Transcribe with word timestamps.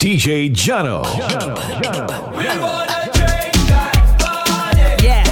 DJ 0.00 0.50
Jono. 0.50 1.02
Jono, 1.02 1.54
Yeah. 5.02 5.24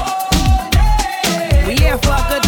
We 1.67 1.75
here 1.75 1.96
for 1.96 2.12
a 2.12 2.29
good 2.29 2.47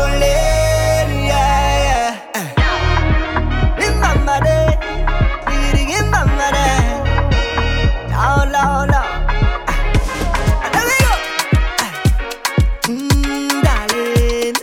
rolling, 0.00 1.26
yeah, 1.28 2.16
yeah. 2.34 3.84
In 3.84 3.92
mama 4.00 4.40
de, 4.46 4.56
reading 5.50 5.90
in 5.90 6.06
mama 6.10 6.48
de. 6.56 6.68
No, 8.10 8.44
no, 8.54 8.64
no. 8.92 9.02
There 10.72 10.86
we 10.88 10.96
go. 11.04 11.14
Uh. 11.84 11.90
Darling. 13.66 14.56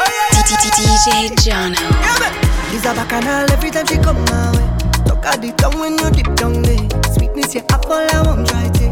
Oh, 0.00 0.08
yeah, 0.16 0.28
yeah, 0.32 0.44
yeah. 0.50 0.60
DJ 0.62 1.06
Jono. 1.42 1.82
Yeah, 2.04 2.72
Lisa 2.72 2.90
Bacchanal 2.94 3.50
every 3.52 3.70
time 3.70 3.86
she 3.86 3.96
come 3.98 4.22
my 4.26 4.52
way. 4.54 4.66
Look 5.06 5.24
at 5.26 5.40
the 5.42 5.52
tongue 5.56 5.78
when 5.80 5.98
you 5.98 6.10
dip 6.10 6.34
down 6.36 6.62
there. 6.62 6.88
Sweetness, 7.14 7.54
yeah, 7.54 7.62
apple, 7.70 7.92
I 7.94 8.22
won't 8.24 8.46
try 8.48 8.68
to. 8.68 8.86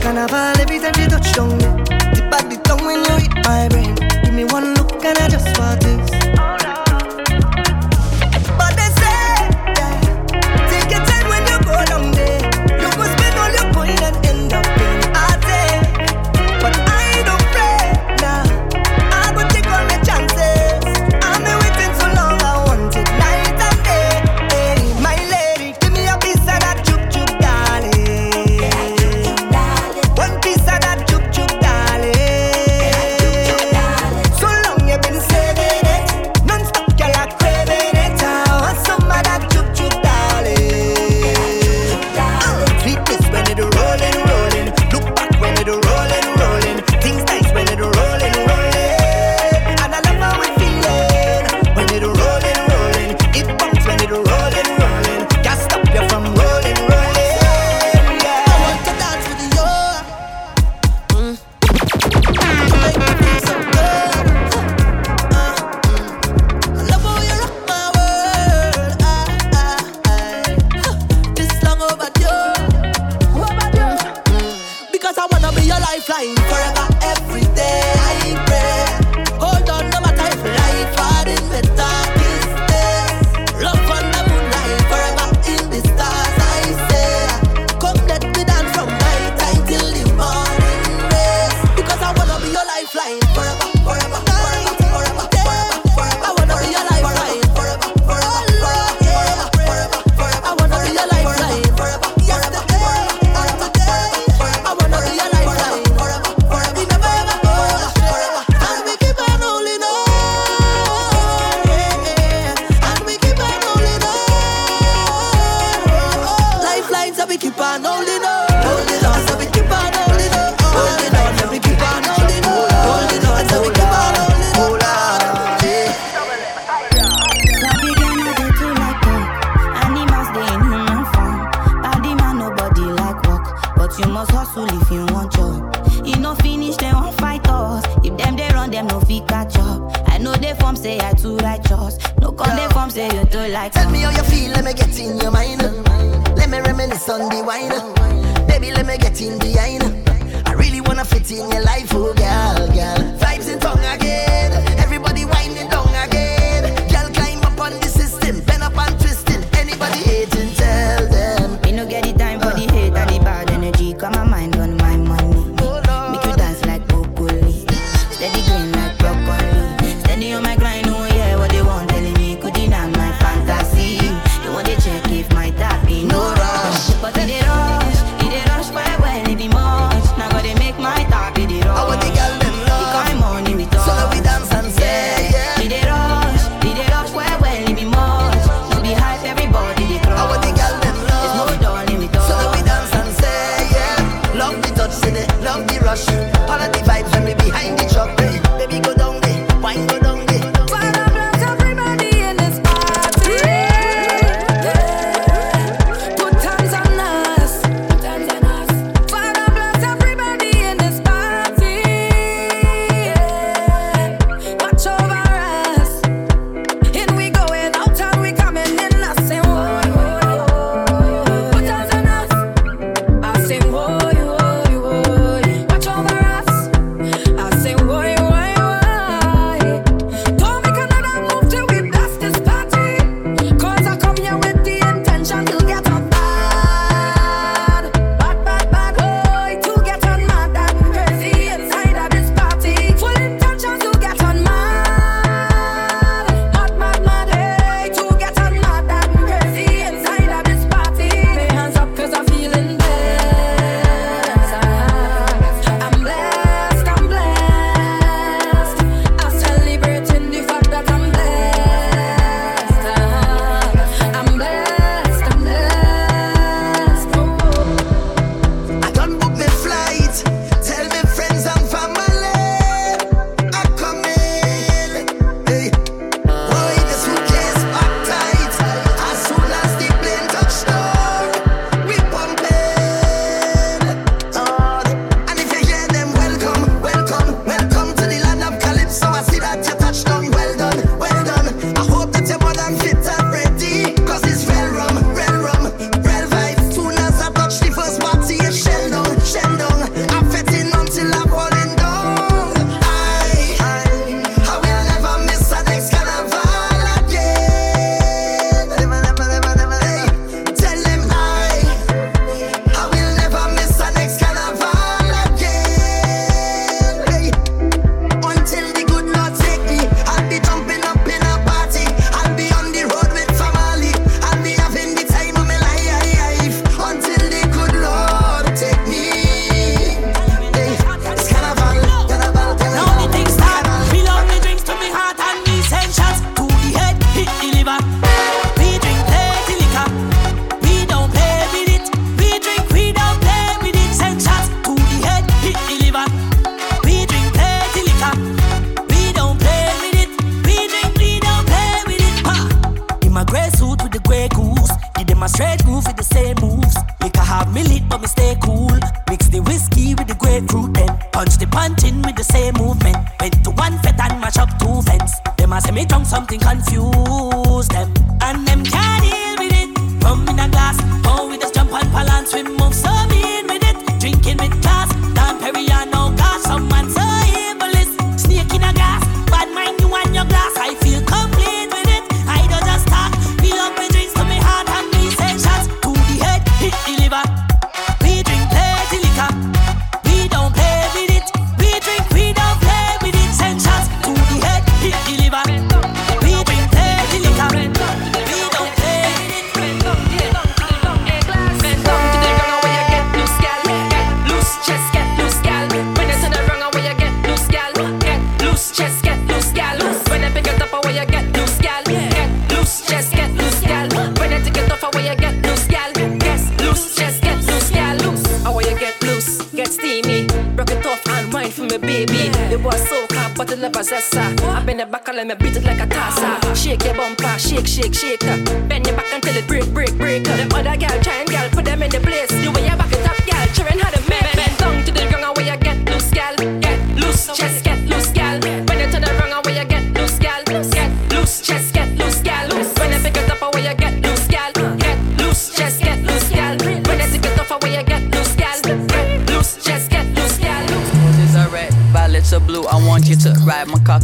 Carnival 0.00 0.60
every 0.62 0.78
time 0.78 0.94
she 0.94 1.06
touch 1.06 1.32
down 1.34 1.58
there 1.58 1.79
I 3.46 3.68
bring. 3.68 3.94
Give 4.22 4.34
me 4.34 4.44
one 4.44 4.74
look 4.74 5.04
and 5.04 5.18
I 5.18 5.28
just 5.28 5.56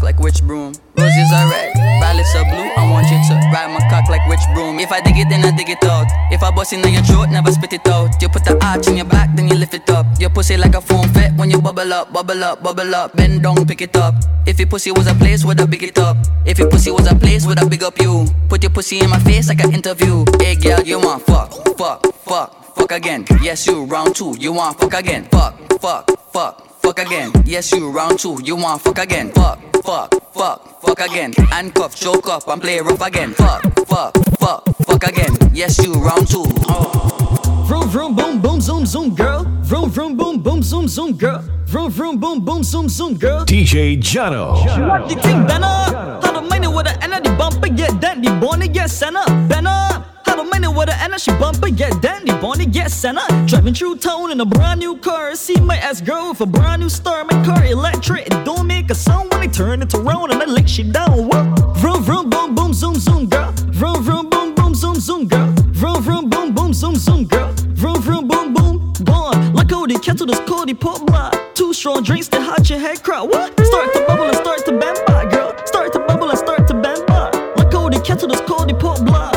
like 0.03 0.19
witch 0.19 0.43
broom. 0.43 0.73
Roses 0.97 1.31
are 1.33 1.49
red, 1.51 1.73
violets 2.01 2.35
are 2.35 2.45
blue. 2.45 2.71
I 2.77 2.91
want 2.91 3.07
you 3.07 3.19
to 3.29 3.35
ride 3.53 3.71
my 3.71 3.81
cock 3.91 4.09
like 4.09 4.27
witch 4.29 4.43
broom. 4.55 4.79
If 4.79 4.91
I 4.91 5.01
dig 5.01 5.19
it, 5.19 5.29
then 5.29 5.45
I 5.45 5.57
dig 5.57 5.69
it 5.69 5.85
out. 5.85 6.07
If 6.33 6.43
I 6.43 6.51
bust 6.51 6.73
in 6.73 6.81
your 6.93 7.03
throat, 7.03 7.29
never 7.31 7.53
spit 7.53 7.73
it 7.73 7.87
out. 7.89 8.21
You 8.21 8.29
put 8.29 8.45
the 8.45 8.59
arch 8.65 8.89
in 8.89 8.97
your 8.97 9.07
back, 9.07 9.35
then 9.37 9.49
you 9.49 9.57
lift 9.57 9.75
it 9.75 9.89
up. 9.91 10.07
Your 10.19 10.31
pussy 10.31 10.57
like 10.57 10.75
a 10.75 10.81
foam 10.81 11.09
fit 11.11 11.33
when 11.37 11.51
you 11.51 11.61
bubble 11.61 11.93
up, 11.93 12.13
bubble 12.13 12.43
up, 12.43 12.63
bubble 12.63 12.95
up. 12.95 13.17
Bend 13.17 13.43
down, 13.43 13.67
pick 13.67 13.83
it 13.83 13.97
up. 13.97 14.15
If 14.47 14.59
your 14.59 14.69
pussy 14.69 14.91
was 14.91 15.07
a 15.07 15.15
place, 15.15 15.45
would 15.45 15.61
I 15.61 15.67
big 15.67 15.83
it 15.83 15.99
up? 15.99 16.17
If 16.45 16.59
your 16.59 16.71
pussy 16.71 16.91
was 16.91 17.07
a 17.11 17.15
place, 17.15 17.47
would 17.47 17.59
I 17.59 17.69
big 17.69 17.83
up 17.83 18.01
you? 18.01 18.27
Put 18.49 18.63
your 18.63 18.71
pussy 18.71 19.01
in 19.01 19.11
my 19.11 19.19
face 19.21 19.49
like 19.49 19.63
an 19.63 19.73
interview. 19.73 20.25
Hey 20.41 20.57
girl, 20.57 20.81
you 20.83 20.99
want 20.99 21.23
fuck, 21.27 21.53
fuck, 21.77 22.07
fuck, 22.25 22.77
fuck 22.77 22.93
again. 22.93 23.25
Yes, 23.43 23.67
you 23.67 23.85
round 23.85 24.17
two. 24.17 24.35
You 24.39 24.53
want 24.53 24.79
fuck 24.81 24.95
again. 24.95 25.29
Fuck, 25.31 25.81
fuck, 25.81 26.11
fuck 26.33 26.76
fuck 26.87 27.01
again. 27.01 27.33
Yes, 27.45 27.73
you 27.73 27.91
round 27.91 28.19
two, 28.21 28.39
you 28.45 28.55
want 28.55 28.81
fuck 28.81 28.99
again. 28.99 29.33
Fuck, 29.33 29.59
fuck, 29.83 30.09
fuck, 30.33 30.81
fuck 30.81 31.01
again. 31.01 31.33
Handcuff, 31.51 31.97
choke 31.97 32.29
up, 32.29 32.47
and 32.47 32.63
play 32.63 32.79
rough 32.79 33.01
again. 33.01 33.35
Fuck, 33.35 33.63
fuck, 33.89 34.15
fuck, 34.39 34.65
fuck 34.87 35.03
again. 35.03 35.33
Yes, 35.53 35.85
you 35.85 35.95
round 35.95 36.29
two. 36.29 36.45
Oh. 36.69 37.65
Vroom, 37.67 37.89
vroom, 37.89 38.15
boom, 38.15 38.41
boom, 38.41 38.61
zoom, 38.61 38.87
zoom, 38.87 39.15
girl. 39.17 39.43
Vroom, 39.63 39.91
vroom, 39.91 40.17
boom, 40.17 40.41
boom, 40.41 40.63
zoom, 40.63 40.87
zoom, 40.87 41.17
girl. 41.17 41.43
Vroom, 41.67 41.91
vroom, 41.91 42.19
boom, 42.19 42.45
boom, 42.45 42.63
zoom, 42.63 42.89
zoom, 42.89 43.17
girl. 43.17 43.45
DJ 43.45 43.99
Jono. 44.01 44.53
What 44.89 45.09
the 45.09 45.17
thing, 45.17 45.45
Benna? 45.45 46.23
How 46.23 46.33
the 46.33 46.43
money 46.43 46.69
with 46.69 46.87
the 46.87 46.97
energy 47.03 47.31
bumper 47.37 47.69
get 47.69 48.01
that? 48.01 48.23
The 48.23 48.31
bonnet 48.41 48.73
get 48.73 48.91
sent 48.91 49.17
up, 49.17 49.27
Benna. 49.51 50.16
Have 50.37 50.47
a 50.47 50.51
minute 50.51 50.71
with 50.71 50.91
her 50.91 50.99
and 51.01 51.19
she 51.19 51.31
bumper 51.39 51.71
get 51.71 52.03
dandy, 52.03 52.31
Bonnie 52.33 52.67
get 52.67 52.91
Senna. 52.91 53.23
Driving 53.47 53.73
through 53.73 53.97
town 53.97 54.31
in 54.33 54.39
a 54.39 54.45
brand 54.45 54.81
new 54.81 54.99
car. 54.99 55.35
See 55.35 55.59
my 55.59 55.79
ass 55.79 56.03
girl 56.03 56.29
with 56.29 56.43
a 56.43 56.47
brand 56.47 56.83
new 56.83 56.91
star. 56.91 57.25
My 57.25 57.43
car 57.43 57.65
electric, 57.65 58.27
it 58.27 58.45
don't 58.45 58.67
make 58.67 58.91
a 58.91 58.95
sound 58.95 59.33
when 59.33 59.41
I 59.41 59.47
turn 59.47 59.81
it 59.81 59.95
around 59.95 60.33
and 60.33 60.43
I 60.43 60.45
lick 60.45 60.69
shit 60.69 60.93
down. 60.93 61.29
Whoa. 61.29 61.73
Vroom 61.77 62.03
vroom 62.03 62.29
boom 62.29 62.55
boom 62.55 62.75
zoom 62.75 62.97
zoom 62.97 63.31
girl. 63.31 63.51
Vroom 63.73 64.03
vroom 64.03 64.29
boom 64.29 64.55
boom 64.55 64.75
zoom 64.75 64.97
zoom 64.97 65.27
girl. 65.27 65.55
Vroom 65.73 66.03
vroom 66.03 66.29
boom 66.29 66.53
boom 66.53 66.75
zoom 66.75 66.97
zoom 66.97 67.25
girl. 67.25 67.51
Vroom 67.73 68.03
vroom 68.03 68.29
boom 68.29 68.53
boom 68.53 68.93
gone. 69.05 69.55
Like 69.55 69.69
the 69.69 69.99
kettle 70.03 70.27
this 70.27 70.41
Cody 70.41 70.75
pop 70.75 71.07
block. 71.07 71.35
Two 71.55 71.73
strong 71.73 72.03
drinks 72.03 72.29
that 72.29 72.43
hot 72.43 72.69
your 72.69 72.79
head 72.79 73.03
crowd. 73.03 73.31
What? 73.31 73.59
Start 73.59 73.95
to 73.95 74.05
bubble 74.07 74.25
and 74.25 74.37
start 74.37 74.67
to 74.67 74.73
bend 74.73 74.99
back, 75.07 75.31
girl. 75.31 75.57
Start 75.65 75.95
to 75.95 76.01
bubble 76.01 76.29
and 76.29 76.39
start 76.39 76.69
to 76.69 76.75
bend 76.75 77.07
back. 77.07 77.33
Like 77.57 77.71
the 77.71 78.03
kettle 78.05 78.29
this 78.29 78.43
Cody 78.43 78.75
pop 78.75 79.03
block 79.03 79.36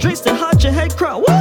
drinks 0.00 0.20
that 0.20 0.34
hide 0.36 0.62
your 0.62 0.72
head 0.72 0.96
crowd. 0.96 1.20
What? 1.22 1.39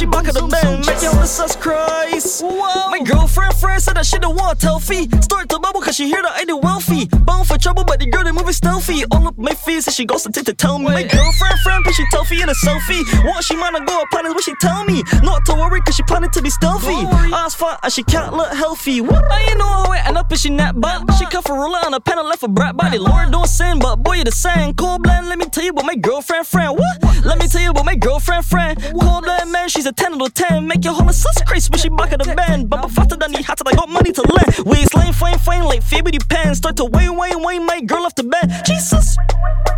She 0.00 0.06
back 0.06 0.26
at 0.26 0.34
the 0.34 0.48
bend. 0.48 0.86
Make 0.86 1.02
your 1.02 1.26
sus 1.26 1.54
cries. 1.56 2.42
My 2.42 3.00
girlfriend 3.04 3.54
friend 3.54 3.82
said 3.82 3.96
that 3.96 4.06
she 4.06 4.18
don't 4.18 4.34
want 4.34 4.60
healthy. 4.62 5.08
Start 5.20 5.50
to 5.50 5.58
bubble 5.58 5.82
cause 5.82 5.96
she 5.96 6.06
hear 6.08 6.22
that 6.22 6.32
I 6.32 6.44
do 6.44 6.56
wealthy. 6.56 7.04
Bound 7.28 7.46
for 7.46 7.58
trouble, 7.58 7.84
but 7.84 8.00
the 8.00 8.06
girl 8.06 8.24
they 8.24 8.32
moving 8.32 8.54
stealthy. 8.54 9.04
All 9.10 9.28
up 9.28 9.36
my 9.36 9.52
face 9.52 9.86
and 9.86 9.94
she 9.94 10.06
goes 10.06 10.22
to 10.22 10.32
take 10.32 10.46
to 10.46 10.54
tell 10.54 10.78
me. 10.78 10.86
My 10.86 11.02
girlfriend 11.02 11.58
friend, 11.60 11.84
but 11.84 11.94
she 11.94 12.04
healthy 12.12 12.40
in 12.40 12.48
a 12.48 12.54
selfie. 12.54 13.04
What 13.26 13.44
she 13.44 13.56
wanna 13.56 13.84
go 13.84 14.00
upon 14.00 14.24
is 14.26 14.32
what 14.32 14.44
she 14.44 14.54
tell 14.60 14.84
me. 14.84 15.02
Not 15.22 15.44
to 15.46 15.52
worry 15.54 15.82
cause 15.82 15.96
she 15.96 16.02
planning 16.04 16.30
to 16.30 16.40
be 16.40 16.48
stealthy. 16.48 16.96
Ass 17.36 17.54
fat 17.54 17.80
and 17.82 17.92
she 17.92 18.02
can't 18.02 18.32
look 18.32 18.52
healthy. 18.54 19.02
What? 19.02 19.30
I 19.30 19.50
ain't 19.50 19.58
know 19.58 19.68
how 19.68 19.92
it 19.92 20.06
end 20.06 20.16
up 20.16 20.32
is 20.32 20.40
she 20.40 20.48
net 20.48 20.80
but 20.80 21.12
She 21.18 21.26
cuff 21.26 21.48
a 21.50 21.52
roller 21.52 21.78
on 21.84 21.92
a 21.92 22.00
pen 22.00 22.18
and 22.18 22.26
left 22.26 22.42
a 22.42 22.48
brat 22.48 22.74
body. 22.74 22.96
Lord 22.96 23.32
don't 23.32 23.46
sin, 23.46 23.78
but 23.78 23.96
boy 23.96 24.16
you 24.16 24.24
the 24.24 24.32
same. 24.32 24.72
Cold 24.74 25.02
blend, 25.02 25.28
let 25.28 25.38
me 25.38 25.44
tell 25.44 25.64
you 25.64 25.70
about 25.70 25.84
my 25.84 25.96
girlfriend 25.96 26.46
friend. 26.46 26.78
What? 26.78 27.24
Let 27.24 27.38
me 27.38 27.48
tell 27.48 27.60
you 27.60 27.70
about 27.70 27.84
my 27.84 27.96
girlfriend 27.96 28.46
friend. 28.46 28.80
Cold 28.98 29.24
blend 29.24 29.52
man, 29.52 29.68
she's 29.68 29.86
a 29.86 29.89
10 29.92 30.14
out 30.14 30.22
of 30.22 30.34
10. 30.34 30.66
Make 30.66 30.84
your 30.84 30.94
whole 30.94 31.12
sus 31.12 31.42
crazy 31.46 31.68
when 31.70 31.78
she 31.78 31.88
back 31.88 32.12
at 32.12 32.22
the 32.22 32.34
bend. 32.34 32.68
But 32.70 32.88
faster 32.90 33.16
than 33.16 33.32
the 33.32 33.42
hat, 33.42 33.60
I 33.66 33.74
got 33.74 33.88
money 33.88 34.12
to 34.12 34.22
lend. 34.22 34.66
Waistline 34.66 35.12
fine, 35.12 35.38
fine 35.38 35.64
like 35.64 35.82
Phoebe 35.82 36.18
Pen. 36.28 36.54
Start 36.54 36.76
to 36.76 36.84
wine, 36.84 37.16
wine, 37.16 37.42
wine, 37.42 37.66
my 37.66 37.80
girl 37.80 38.04
off 38.04 38.14
the 38.14 38.24
bed. 38.24 38.64
Jesus. 38.64 39.16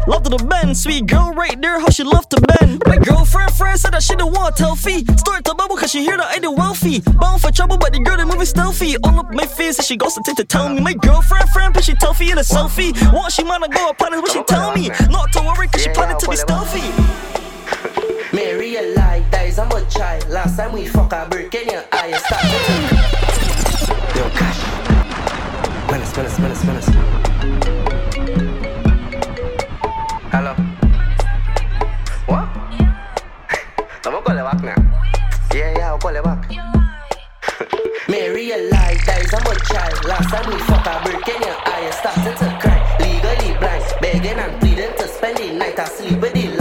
Love 0.07 0.25
to 0.25 0.31
the 0.31 0.45
bend, 0.45 0.76
sweet 0.76 1.07
girl 1.07 1.33
right 1.33 1.61
there, 1.61 1.78
how 1.78 1.88
she 1.88 2.02
love 2.02 2.28
to 2.28 2.40
bend. 2.40 2.83
My 2.87 2.99
girlfriend 2.99 3.52
friend 3.52 3.78
said 3.78 3.92
that 3.92 4.02
she 4.02 4.16
don't 4.16 4.33
want 4.33 4.59
healthy. 4.59 5.04
Start 5.16 5.45
to 5.45 5.54
bubble 5.54 5.76
cause 5.76 5.90
she 5.90 6.02
hear 6.02 6.16
that 6.16 6.26
I 6.26 6.38
do 6.38 6.50
wealthy. 6.50 7.00
Bound 7.00 7.40
for 7.40 7.52
trouble, 7.52 7.78
but 7.78 7.92
the 7.92 8.00
girl 8.00 8.16
they 8.16 8.25
moving 8.25 8.47
stealthy. 8.47 8.97
All 9.04 9.21
up 9.21 9.33
my 9.33 9.47
face 9.47 9.78
and 9.78 9.87
she 9.87 9.97
goes 9.97 10.14
to 10.14 10.23
take 10.25 10.37
to 10.37 10.45
tell 10.45 10.69
me. 10.69 10.81
My 10.81 10.95
girlfriend 10.95 11.49
friend, 11.50 11.73
but 11.73 11.85
she 11.85 11.95
toughy 11.95 12.31
in 12.31 12.38
a 12.38 12.42
selfie. 12.42 12.92
What 13.12 13.33
she 13.33 13.45
wanna 13.45 13.69
go 13.69 13.90
upon 13.90 14.14
is 14.14 14.21
what 14.23 14.33
she 14.33 14.42
tell 14.45 14.75
me. 14.75 14.88
Not 15.09 15.33
to 15.33 15.40
worry 15.42 15.69
cause 15.69 15.83
she 15.83 15.90
planning 15.90 16.19
to 16.19 16.28
be 16.28 16.37
stealthy. 16.37 17.41
Mary 18.32 18.76
a 18.76 18.94
lie, 18.94 19.22
that 19.30 19.46
is 19.46 19.58
a 19.58 19.86
child. 19.90 20.26
Last 20.30 20.56
time 20.56 20.72
we 20.72 20.86
fuck 20.86 21.12
a 21.12 21.26
brick 21.28 21.54
in 21.54 21.68
your 21.68 21.84
eye, 21.92 22.12
stop 22.12 22.42
Yo, 24.16 24.24
cash. 24.30 24.56
Menace, 25.90 26.16
menace, 26.16 26.38
menace, 26.38 26.64
menace. 26.64 26.88
Hello. 30.32 30.54
What? 32.24 32.48
I'm 33.84 34.12
gonna 34.12 34.22
call 34.22 34.36
you 34.36 34.44
back 34.44 34.62
now. 34.64 34.80
Yeah, 35.54 35.76
yeah, 35.76 35.88
I'll 35.92 35.98
call 35.98 36.14
you 36.14 36.22
back. 36.22 36.48
Mary 38.08 38.50
a 38.52 38.70
lie, 38.70 38.96
that 39.04 39.20
is 39.20 39.32
a 39.34 39.40
child. 39.72 40.04
Last 40.06 40.30
time 40.30 40.50
we 40.50 40.58
fuck 40.60 40.86
I 40.86 41.04
brick 41.04 41.28
in 41.28 41.42
your 41.42 41.58
eye, 41.68 41.90
started 42.00 42.36
to 42.38 42.58
cry. 42.60 42.80
Legally 42.98 43.52
blind, 43.58 43.84
begging 44.00 44.38
and 44.38 44.58
pleading 44.58 44.96
to 44.96 45.06
spend 45.06 45.36
the 45.36 45.52
night. 45.52 45.78
I 45.78 45.84
sleep 45.84 46.18
with 46.18 46.32
the 46.32 46.51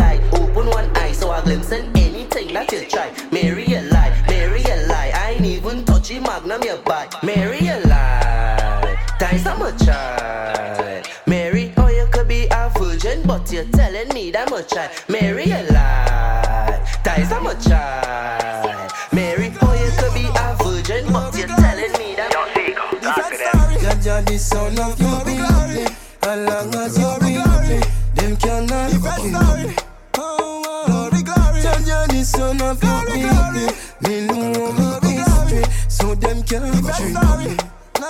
eye 1.51 1.61
so 1.61 1.67
glimpse 1.67 1.71
in 1.71 1.97
anything 1.97 2.53
that 2.53 2.71
you 2.71 2.85
try. 2.85 3.11
Mary 3.31 3.65
a 3.73 3.81
lie, 3.91 4.23
Mary 4.27 4.61
a 4.63 4.87
lie. 4.87 5.11
I 5.13 5.31
ain't 5.31 5.45
even 5.45 5.83
touch 5.85 6.09
the 6.09 6.19
magnum 6.19 6.61
you 6.63 6.77
buy. 6.85 7.07
Mary 7.23 7.67
a 7.67 7.79
lie, 7.87 8.97
that 9.19 9.33
is 9.33 9.45
a 9.45 9.55
mud 9.57 9.77
child. 9.79 11.07
Mary, 11.27 11.73
oh 11.77 11.89
you 11.89 12.07
could 12.11 12.27
be 12.27 12.47
a 12.51 12.69
virgin, 12.77 13.23
but 13.25 13.51
you're 13.51 13.65
telling 13.65 14.09
me 14.13 14.31
that 14.31 14.49
much 14.49 14.69
child. 14.69 14.91
Mary 15.09 15.45
a 15.45 15.63
lie, 15.71 16.79
that 17.03 17.19
is 17.19 17.31
a 17.31 17.41
mud 17.41 17.59
child. 17.61 18.91
Mary, 19.13 19.53
oh 19.61 19.73
you 19.73 19.91
could 19.97 20.13
be 20.13 20.27
a 20.27 20.55
virgin, 20.63 21.11
but 21.11 21.35
you're 21.37 21.47
telling 21.47 21.91
me 21.93 22.15
that. 22.15 22.31
Jaja, 23.81 24.25
the 24.25 24.37
son 24.37 24.79
of 24.79 24.99
your 24.99 25.25
baby. 25.25 25.85
As 26.23 26.47
long 26.47 26.75
as 26.75 26.97
you 26.97 27.19
be 27.19 27.37
me, 27.37 27.81
them 28.15 28.37
cannot 28.37 28.91
kill 28.91 29.23
me. 29.23 29.31
Jaja, 29.31 29.80
the 32.21 32.25
son 32.25 32.61
of 32.61 32.83
your 32.83 33.05
baby. 33.07 33.65
Me 34.01 34.27
know 34.27 34.99
me 35.01 35.09
history, 35.09 35.63
so 35.87 36.13
them 36.13 36.43
can't 36.43 36.85
trick 36.95 37.15
me. 37.39 37.70
See 38.01 38.07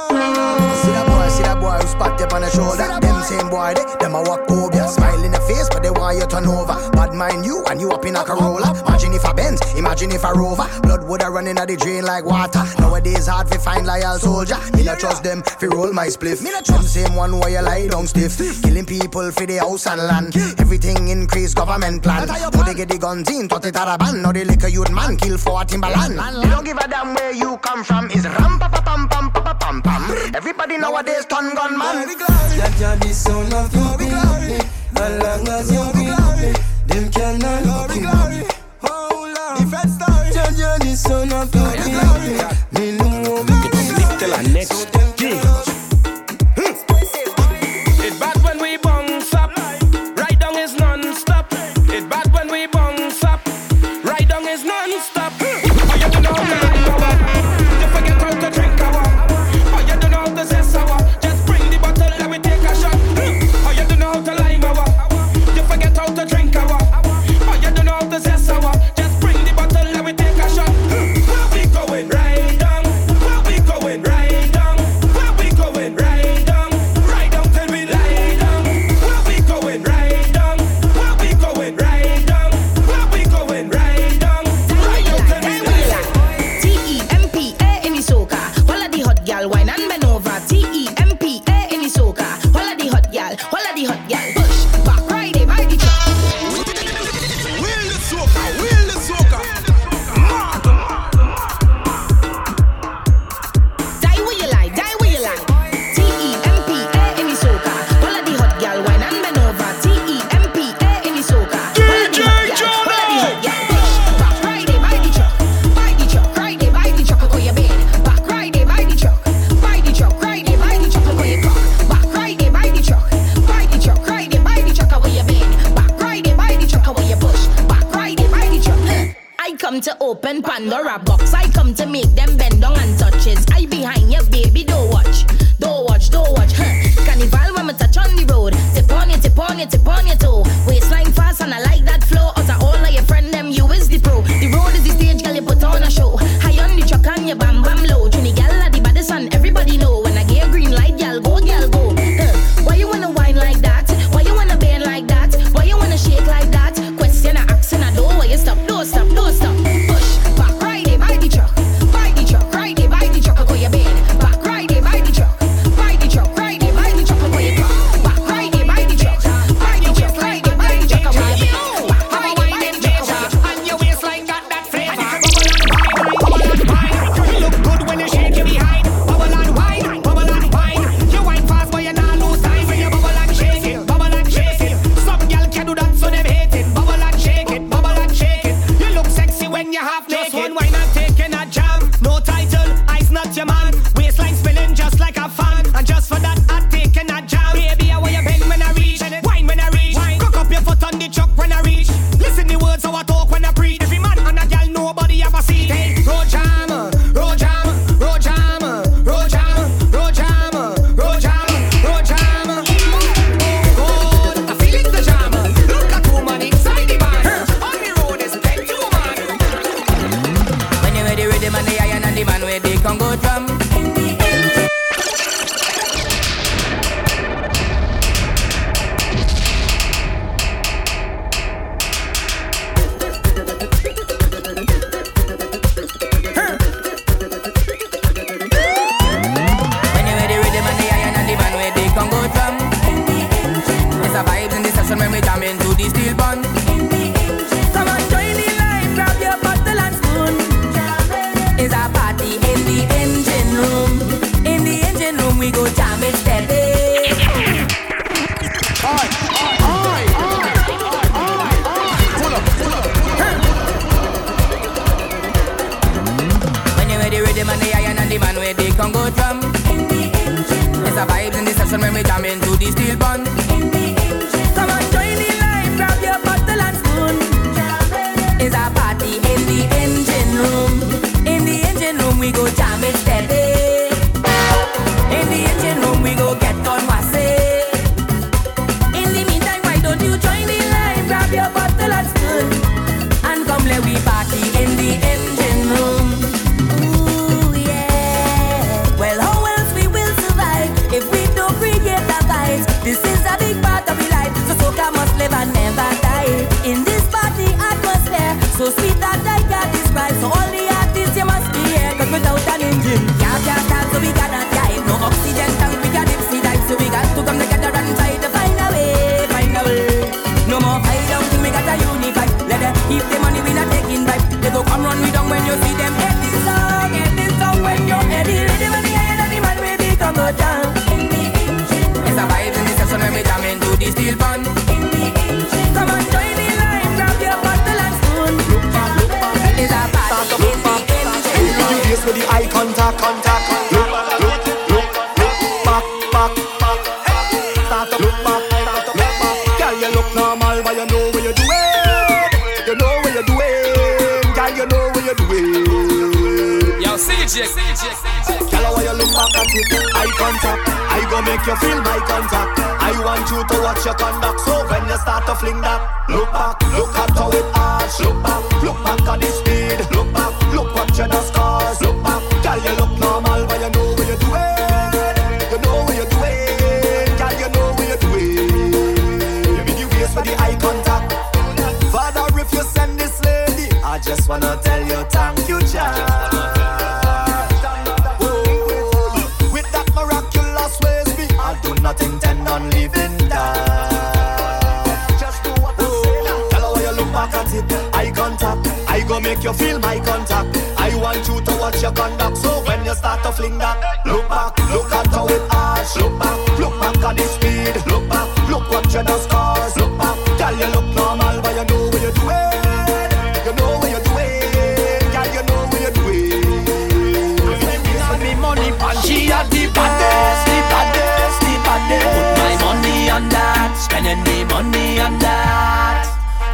that 0.95 1.03
boy, 1.03 1.27
see 1.27 1.43
that 1.43 1.59
boy 1.59 1.75
who 1.75 1.87
spot 1.87 2.21
up 2.21 2.31
on 2.31 2.41
the 2.41 2.49
shoulder. 2.49 2.87
Them 3.03 3.19
same 3.27 3.49
boy, 3.51 3.75
they, 3.75 3.83
them 3.99 4.15
a 4.15 4.23
walk 4.23 4.47
over, 4.49 4.87
smile 4.87 5.23
in 5.23 5.35
the 5.35 5.41
face, 5.43 5.67
but 5.67 5.83
they 5.83 5.91
want 5.91 6.15
you 6.15 6.25
turn 6.31 6.47
over. 6.47 6.79
Bad 6.95 7.11
mind 7.11 7.43
you, 7.43 7.59
and 7.67 7.81
you 7.81 7.91
up 7.91 8.05
in 8.05 8.15
a 8.15 8.23
Corolla. 8.23 8.71
Imagine 8.87 9.11
if 9.13 9.25
I 9.25 9.33
Benz, 9.33 9.59
imagine 9.75 10.11
if 10.11 10.23
I 10.23 10.31
Rover. 10.31 10.63
Blood 10.81 11.03
would 11.09 11.21
have 11.21 11.33
run 11.33 11.47
in 11.47 11.57
the 11.57 11.75
drain 11.75 12.05
like 12.05 12.23
water. 12.23 12.63
Nowadays 12.79 13.27
hard 13.27 13.51
to 13.51 13.59
find 13.59 13.85
loyal 13.85 14.17
soldier. 14.17 14.55
Me 14.77 14.83
not 14.87 14.99
trust 14.99 15.25
them, 15.25 15.43
fi 15.43 15.67
roll 15.67 15.91
my 15.91 16.07
spliff. 16.07 16.41
Me 16.41 16.51
not 16.51 16.63
trust 16.63 16.95
them 16.95 17.11
same 17.11 17.15
one 17.15 17.37
where 17.39 17.49
you 17.49 17.61
lie 17.61 17.87
down 17.87 18.07
stiff. 18.07 18.39
Killing 18.63 18.85
people 18.85 19.29
for 19.31 19.45
the 19.45 19.57
house 19.57 19.87
and 19.87 19.99
land. 20.07 20.37
Everything 20.57 21.09
increase 21.09 21.53
government 21.53 22.01
plan. 22.01 22.27
Now 22.27 22.63
they 22.63 22.75
get 22.75 22.87
the 22.87 22.97
guns 22.97 23.29
in, 23.29 23.49
thought 23.49 23.65
it 23.65 23.75
had 23.75 23.93
a 23.93 23.97
ban. 23.97 24.21
Now 24.21 24.31
they 24.31 24.45
lick 24.45 24.63
a 24.63 24.71
youth 24.71 24.91
man, 24.91 25.17
kill 25.17 25.37
for 25.37 25.65
Timberland. 25.65 26.15
They 26.15 26.49
don't 26.49 26.63
give 26.63 26.77
a 26.77 26.87
damn 26.87 27.13
where 27.13 27.33
you 27.33 27.57
come 27.57 27.83
from. 27.83 28.09
Is 28.11 28.23
ram 28.23 28.57
pa 28.57 28.69
pa 28.69 28.79
pam 28.79 29.09
pam 29.09 29.31
pa 29.31 29.40
pa 29.40 29.40
pam 29.61 29.81
pam. 29.81 30.03
Everybody 30.35 30.77
nowadays 30.77 31.25
turn 31.25 31.53
gun 31.55 31.77
man. 31.77 32.07
Jaja, 32.57 32.99
the 32.99 33.13
son 33.13 33.53
of 33.53 33.73
your 33.75 33.97
baby. 33.97 34.59
As 34.97 35.13
long 35.23 35.47
as 35.47 35.71
you 35.71 35.85
be 35.93 36.05
me, 36.37 36.53
them 36.87 37.11
cannot 37.11 37.89
kill 37.89 38.29
me. 38.29 38.41
Jaja, 40.35 40.79
the 40.79 40.95
son 40.95 41.31
of 41.33 41.53
your 41.55 41.71
baby. 41.71 42.10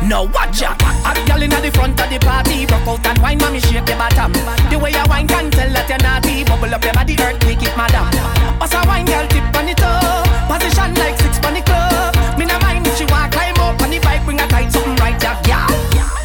No, 0.08 0.24
watch 0.24 0.64
out. 0.64 0.80
Hot 1.04 1.20
girl 1.28 1.44
inna 1.44 1.60
the 1.60 1.70
front 1.70 2.00
of 2.00 2.08
the 2.08 2.16
party, 2.24 2.64
rock 2.72 2.88
out 2.88 3.06
and 3.12 3.20
wine, 3.20 3.38
mommy 3.44 3.60
shake 3.60 3.84
your 3.92 4.00
bottom. 4.00 4.32
The 4.72 4.80
way 4.80 4.96
you 4.96 5.04
wine 5.12 5.28
can 5.28 5.52
tell 5.52 5.68
that 5.68 5.84
you're 5.92 6.00
naughty. 6.00 6.48
Bubble 6.48 6.72
up 6.72 6.80
your 6.80 6.96
body, 6.96 7.20
earthquake 7.20 7.60
it, 7.60 7.76
madam. 7.76 8.08
Pass 8.56 8.72
a 8.72 8.80
wine, 8.88 9.04
girl, 9.04 9.28
tip 9.28 9.44
on 9.52 9.68
the 9.68 9.76
toe. 9.76 10.24
Position 10.48 10.96
like 10.96 11.20
six 11.20 11.44
on 11.44 11.52
the 11.52 11.62
club. 11.68 12.16
Me 12.40 12.48
no 12.48 12.56
mind 12.64 12.88
if 12.88 12.96
she 12.96 13.04
want 13.12 13.36
climb 13.36 13.60
up 13.60 13.76
on 13.84 13.92
the 13.92 14.00
bike, 14.00 14.24
bring 14.24 14.40
a 14.40 14.48
tight 14.48 14.72
something 14.72 14.96
right 15.04 15.20
up, 15.28 15.44
yeah. 15.44 15.68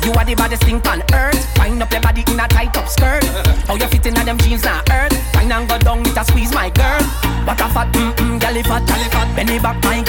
You 0.07 0.15
are 0.15 0.27
the 0.31 0.39
baddest 0.39 0.63
thing 0.63 0.79
on 0.87 1.03
earth. 1.11 1.43
Wind 1.59 1.83
up 1.83 1.91
your 1.91 2.07
body 2.07 2.23
in 2.23 2.39
a 2.39 2.47
tight 2.47 2.79
up 2.79 2.87
skirt. 2.87 3.27
How 3.67 3.75
you 3.75 3.91
fitting 3.91 4.15
on 4.15 4.31
them 4.31 4.39
jeans 4.39 4.63
on 4.63 4.79
earth? 4.95 5.11
Wine 5.35 5.51
and 5.51 5.67
go 5.67 5.75
down, 5.83 6.07
it 6.07 6.15
a 6.15 6.23
squeeze 6.23 6.55
my 6.55 6.71
girl. 6.71 7.03
What 7.43 7.59
a 7.59 7.67
fat, 7.75 7.91
mm 7.91 8.15
mm, 8.15 8.39
girl, 8.39 8.63
fat, 8.63 8.87
belly 9.35 9.59
back, 9.59 9.83
my 9.83 10.02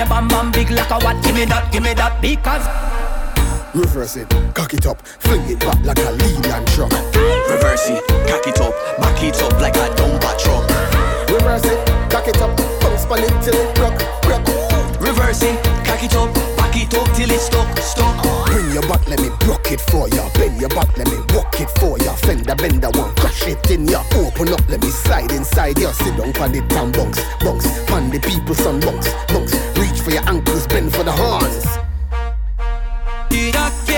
your 0.00 0.08
bam 0.08 0.28
bam 0.28 0.50
big 0.50 0.70
like 0.70 0.90
a 0.90 0.98
what? 1.04 1.22
Give 1.22 1.34
me 1.34 1.44
that, 1.44 1.70
give 1.72 1.82
me 1.82 1.92
that, 1.92 2.20
because. 2.22 2.64
Reverse 3.74 4.16
it, 4.16 4.28
cock 4.54 4.72
it 4.72 4.86
up, 4.86 5.06
fling 5.06 5.44
it 5.44 5.60
back 5.60 5.78
like 5.84 5.98
a 5.98 6.10
Leyland 6.16 6.66
truck. 6.68 6.90
Reverse 7.52 7.90
it, 7.90 8.00
cock 8.26 8.46
it 8.48 8.60
up, 8.60 8.72
back 8.98 9.22
it 9.22 9.36
up 9.42 9.52
like 9.60 9.76
a 9.76 9.86
dumper 9.94 10.34
truck. 10.40 10.64
Reverse 11.28 11.66
it, 11.66 11.78
cock 12.10 12.26
it 12.26 12.40
up, 12.40 12.56
bounce 12.80 13.04
on 13.04 13.22
it 13.22 13.34
till 13.44 13.54
it 13.54 13.78
rock, 13.78 14.00
rock. 14.24 14.42
Reverse 15.00 15.42
it, 15.42 15.62
cock 15.84 16.02
it 16.02 16.14
up, 16.16 16.32
back 16.56 16.76
it 16.76 16.94
up 16.94 17.06
till 17.14 17.30
it 17.30 17.40
stuck, 17.40 17.78
stuck. 17.78 18.49
Bend 18.70 18.84
your 18.84 18.88
back, 18.88 19.08
let 19.08 19.20
me 19.20 19.28
block 19.40 19.72
it 19.72 19.80
for 19.80 20.08
ya. 20.10 20.28
Bend 20.34 20.60
your 20.60 20.68
back, 20.68 20.96
let 20.96 21.08
me 21.10 21.16
walk 21.34 21.60
it 21.60 21.68
for 21.80 21.98
ya. 21.98 22.14
Fender 22.14 22.54
bender 22.54 22.88
one, 22.90 23.12
crush 23.16 23.48
it 23.48 23.68
in 23.68 23.88
ya. 23.88 24.04
Open 24.14 24.52
up, 24.52 24.60
let 24.68 24.80
me 24.80 24.90
slide 24.90 25.32
inside 25.32 25.76
ya. 25.76 25.90
Sit 25.90 26.16
down 26.16 26.32
for 26.32 26.48
the 26.48 26.60
damn 26.68 26.92
bunks, 26.92 27.18
bunks. 27.40 27.66
On 27.90 28.08
the 28.10 28.20
people 28.20 28.54
some 28.54 28.78
bunks, 28.78 29.12
bunks. 29.26 29.54
Reach 29.76 30.00
for 30.00 30.12
your 30.12 30.22
ankles, 30.28 30.68
bend 30.68 30.94
for 30.94 31.02
the 31.02 31.10
horns. 31.10 31.64
Did 33.28 33.56
I 33.56 33.89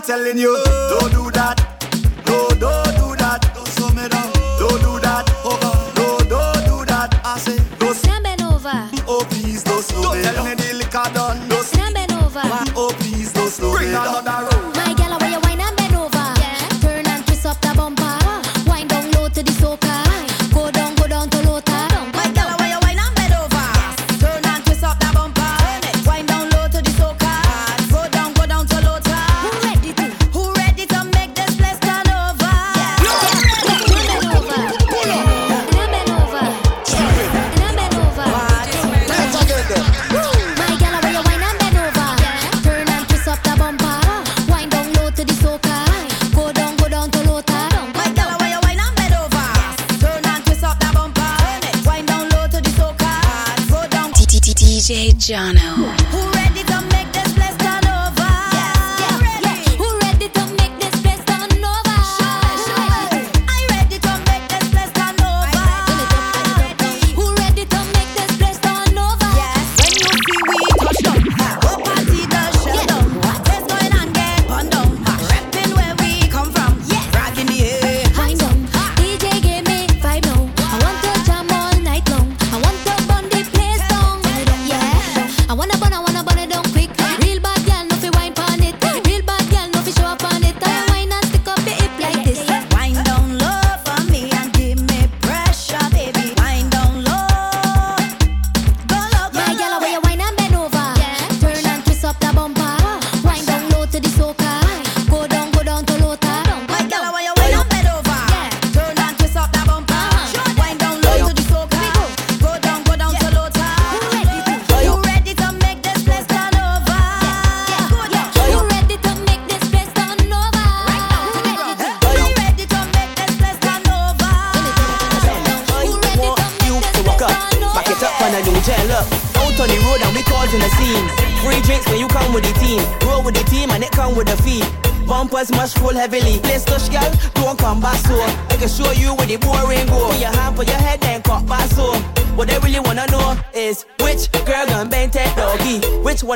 telling 0.00 0.38
you. 0.38 0.54
Don't 0.90 1.12
do 1.12 1.30
that. 1.32 1.57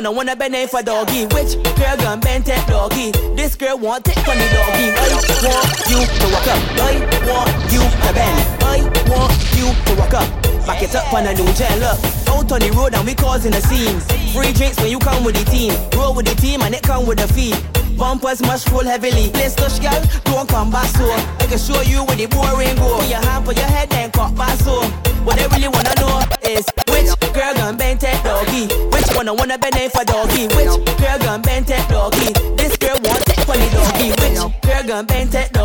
wanna 0.03 0.17
wanna 0.17 0.35
bend 0.35 0.53
it 0.53 0.69
for 0.69 0.81
doggy. 0.83 1.23
Which 1.27 1.55
girl 1.77 1.95
gon' 1.95 2.19
bend 2.19 2.43
it 2.49 2.67
doggy? 2.67 3.11
This 3.35 3.55
girl 3.55 3.77
want 3.77 4.05
it 4.05 4.19
for 4.19 4.35
the 4.35 4.47
doggy. 4.51 4.91
I 4.99 5.07
want 5.47 5.71
you 5.87 5.99
to 6.03 6.25
walk 6.27 6.47
up. 6.51 6.59
I 6.75 6.99
want 7.23 7.71
you 7.71 7.79
to 7.79 8.11
bend. 8.11 8.39
I 8.63 8.83
want 9.07 9.31
you 9.55 9.71
to 9.71 9.91
walk 9.95 10.13
up. 10.13 10.27
Back 10.67 10.83
it 10.83 10.93
up 10.93 11.13
on 11.13 11.25
a 11.25 11.33
new 11.33 11.47
jet. 11.53 11.79
Look, 11.79 11.95
out 12.27 12.51
on 12.51 12.59
the 12.59 12.71
road 12.75 12.93
and 12.95 13.05
we 13.05 13.15
causing 13.15 13.53
a 13.55 13.61
scene. 13.61 13.97
Free 14.35 14.51
drinks 14.51 14.77
when 14.81 14.91
you 14.91 14.99
come 14.99 15.23
with 15.23 15.35
the 15.35 15.45
team. 15.49 15.71
Roll 15.95 16.13
with 16.13 16.25
the 16.25 16.35
team 16.35 16.61
and 16.63 16.75
it 16.75 16.83
come 16.83 17.05
with 17.05 17.19
the 17.19 17.27
fee. 17.33 17.55
Bumpers 17.95 18.41
must 18.41 18.69
roll 18.71 18.83
heavily. 18.83 19.29
Place 19.31 19.55
touch 19.55 19.79
girl, 19.79 20.03
don't 20.25 20.49
come 20.49 20.69
back 20.69 20.87
so. 20.97 21.07
I 21.39 21.47
can 21.47 21.57
show 21.57 21.79
you 21.81 22.03
where 22.03 22.17
the 22.17 22.25
boring 22.25 22.75
go. 22.75 22.99
Put 22.99 23.07
your 23.07 23.23
hand 23.23 23.45
for 23.45 23.53
your 23.53 23.71
head 23.71 23.93
and 23.93 24.11
cut 24.11 24.35
back 24.35 24.59
so. 24.59 24.81
What 25.23 25.39
I 25.39 25.45
really 25.55 25.69
wanna 25.69 25.95
know 25.95 26.19
is 26.43 26.67
which 26.91 27.07
girl 27.31 27.53
gon' 27.55 27.77
bend 27.77 28.01
that 28.01 28.19
doggy? 28.25 28.92
wanna 29.23 29.39
wanna 29.39 29.57
bend 29.57 29.91
for 29.91 30.03
doggy. 30.03 30.47
Which 30.47 30.99
girl 30.99 31.17
gonna 31.19 31.41
bend 31.41 31.67
that 31.67 31.87
doggy? 31.89 32.33
This 32.57 32.75
girl 32.75 32.97
won't 33.03 33.23
take 33.25 33.39
for 33.47 33.55
the 33.55 33.69
doggy. 33.71 34.09
Which 34.19 34.61
girl 34.61 34.83
gonna 34.83 35.03
bend 35.07 35.31
that 35.31 35.53
doggy? 35.53 35.62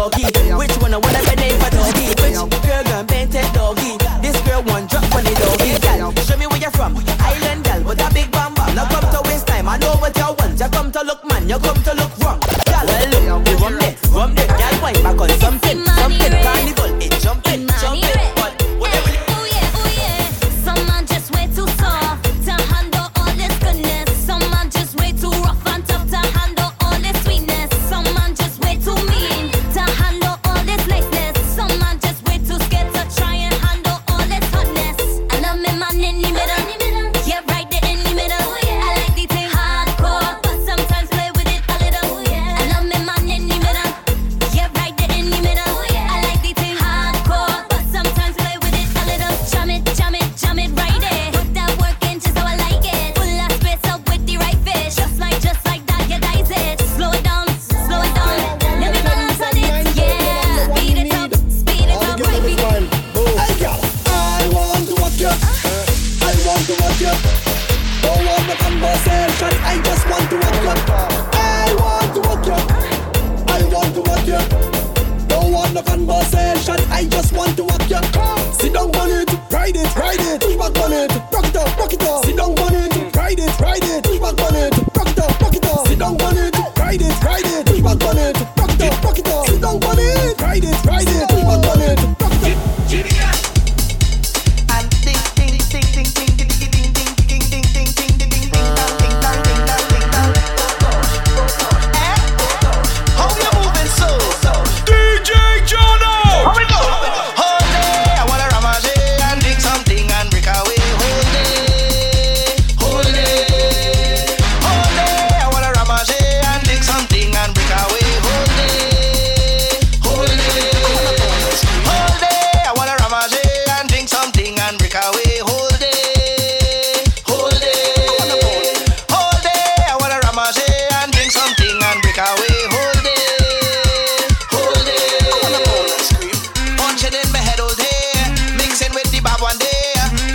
head 137.38 137.60
all 137.60 137.74
day, 137.74 138.56
mixing 138.56 138.92
with 138.94 139.10
the 139.10 139.20
bad 139.20 139.40
one. 139.40 139.58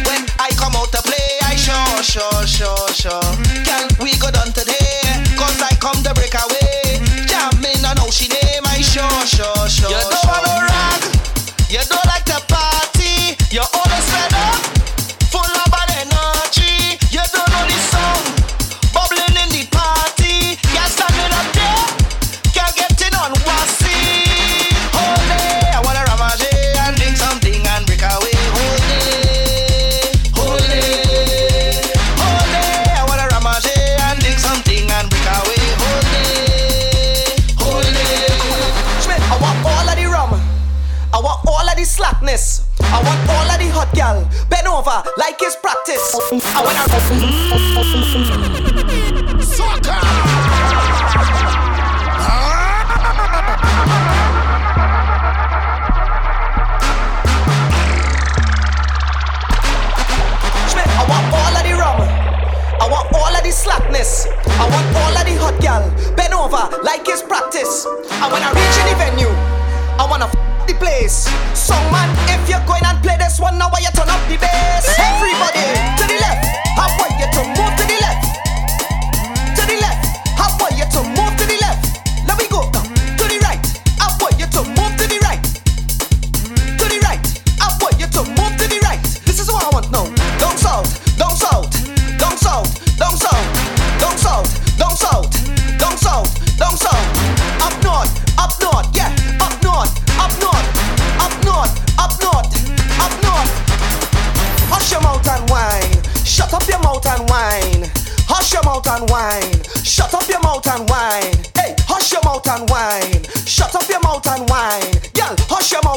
When 0.08 0.26
I 0.40 0.50
come 0.56 0.76
out 0.76 0.92
to 0.92 1.02
play, 1.02 1.40
I 1.44 1.56
sure, 1.56 2.04
sure, 2.04 2.48
sure, 2.48 2.88
sure. 2.94 3.32
Can 3.64 3.88
we 4.00 4.18
go 4.18 4.32
down 4.32 4.52
today? 4.54 5.02
Cause 5.38 5.62
I 5.62 5.76
come 5.80 6.02
to 6.04 6.14
break 6.14 6.34
away. 6.36 7.04
Jamming 7.28 7.84
she 8.12 8.28
name, 8.28 8.64
I 8.66 8.82